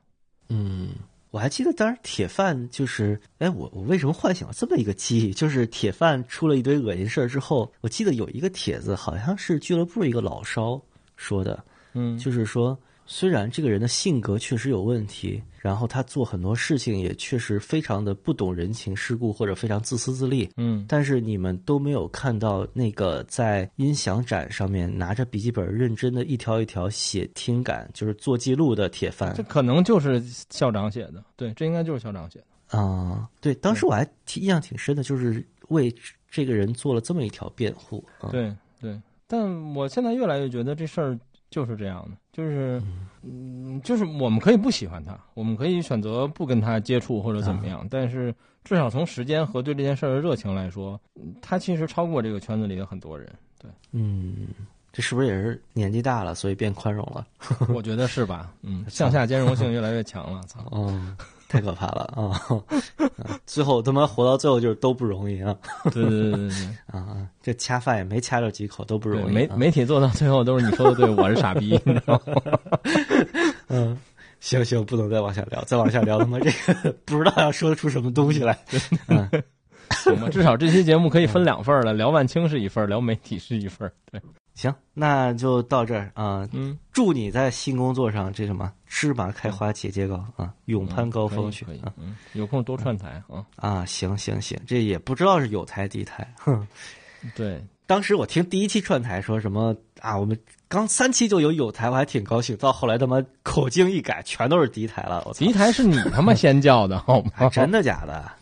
[0.49, 0.91] 嗯，
[1.37, 5.35] 我还记得当时铁饭就是，哎，我我为什么唤醒了这么一个记忆？
[5.35, 10.81] 就是铁饭出了一堆恶心事儿之后，我记得有一个帖子，好像是俱乐部一个老烧
[11.15, 12.75] 说的，嗯，就是说，
[13.07, 20.85] 虽然这个人的性格确实有问题，然后他做很多事情也确实非常的不懂人情世故，或者非常自私自利，嗯。
[20.89, 29.33] 但是你们都没有看到那个在音响展上面拿着笔记本认真的一条一条写听感，就是做记录的铁饭。
[29.37, 30.21] 这可能就是
[30.51, 35.95] 校长写的，对，这应该就是校长写的，啊、对，当时我还挺印象挺深的，就是为
[36.29, 38.05] 这个人做了这么一条辩护。
[38.21, 39.01] 啊、，对对。
[39.29, 41.19] 但我现在越来越觉得这事儿
[41.51, 42.81] 就是这样的，就是
[43.23, 53.29] 嗯，就是我们可以不喜欢他，我们可以选择不跟他接触或者怎么样，但是至少从时间和对这件事儿的热情来说，嗯他其实超过这个圈子里的很多人。
[53.59, 54.49] 对，嗯，
[54.93, 57.27] 这是不是也是年纪大了，所以变宽容了？
[57.75, 58.53] 我觉得是吧？
[58.63, 60.61] 嗯， 向下兼容性越来越强了，操！
[60.71, 61.17] 哦，
[61.49, 62.35] 太可怕了啊！
[63.23, 65.57] 啊最后他妈活到最后就是都不容易啊！
[65.85, 69.57] 对对对对对啊，这掐饭也没掐着几口，都不，容易、媒啊。
[69.57, 72.43] 媒体做到最后都是你说的对，我是傻逼，你知道吗？
[73.69, 73.97] 嗯，
[74.41, 78.59] 行行，不能再往下聊，再往下聊，他妈这个不知道要说出什么东西来。
[79.07, 79.29] 嗯，
[79.91, 83.91] 行吧，至少这期节目可以分两份儿了，聊万青是一份，聊媒体是一份。
[84.11, 84.21] 对，
[84.55, 86.49] 行，那就到这儿啊。
[86.53, 93.45] 嗯，祝你在新工作上这什么芝麻开花节节高啊，勇攀高峰去可以，可以啊嗯，有空多串台啊。
[93.57, 93.85] 啊！
[93.85, 96.67] 行行行，这也不知道是有台低台，哼。
[97.37, 102.57] 对，当时我听第一期串台说什么啊，我们刚三期就有有台，我还挺高兴。
[102.57, 105.45] 到后来他妈口径一改，全都是敌台了，我操！
[105.45, 107.31] 敌台是你他妈先叫的好吗？
[107.37, 108.33] 啊真的假的？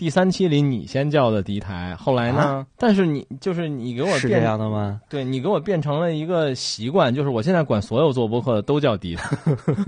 [0.00, 2.66] 第三期里你先叫的敌台，后来呢？
[2.78, 4.98] 但是你就是你给我啊是这，样的吗？
[5.10, 9.36] 对你给我变成了一个习惯，就是我现在管所有做播客的都叫敌台，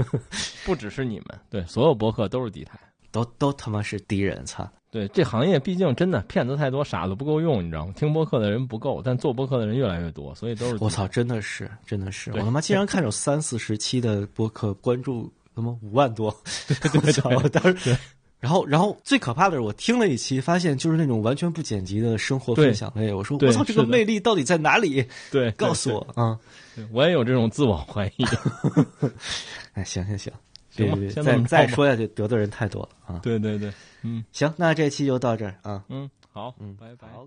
[0.66, 2.78] 不只是你们，对，所有播客都是敌台。
[3.10, 4.68] 都都他妈是敌人，操！
[4.90, 7.94] 对，这行业毕竟真的骗子太多，傻子不够用，你知道吗？
[7.96, 16.26] 听播客的人不够，但做播客的人越来越多，所以都是我操，真的是，真的是，我他妈竟然看有三四十期的播客，关注他妈五万多，
[17.02, 17.30] 我操！
[17.30, 17.96] 我当时，
[18.42, 23.12] 然后，然后最可怕的是，我听了一期，发现就是那种完全不剪辑的生活分享类。
[23.12, 25.06] 我说，我操，这个魅力到底在哪里？
[25.30, 26.36] 对，告诉我啊！
[26.74, 28.24] 对，我也有这种自我怀疑。
[29.74, 30.32] 哎，行行行，
[30.74, 33.20] 别别别再再说下去得罪人太多了啊！
[33.22, 35.84] 对对对，嗯行，那这期就到这儿啊。
[35.88, 37.06] 嗯，好，嗯，拜拜。
[37.14, 37.24] 好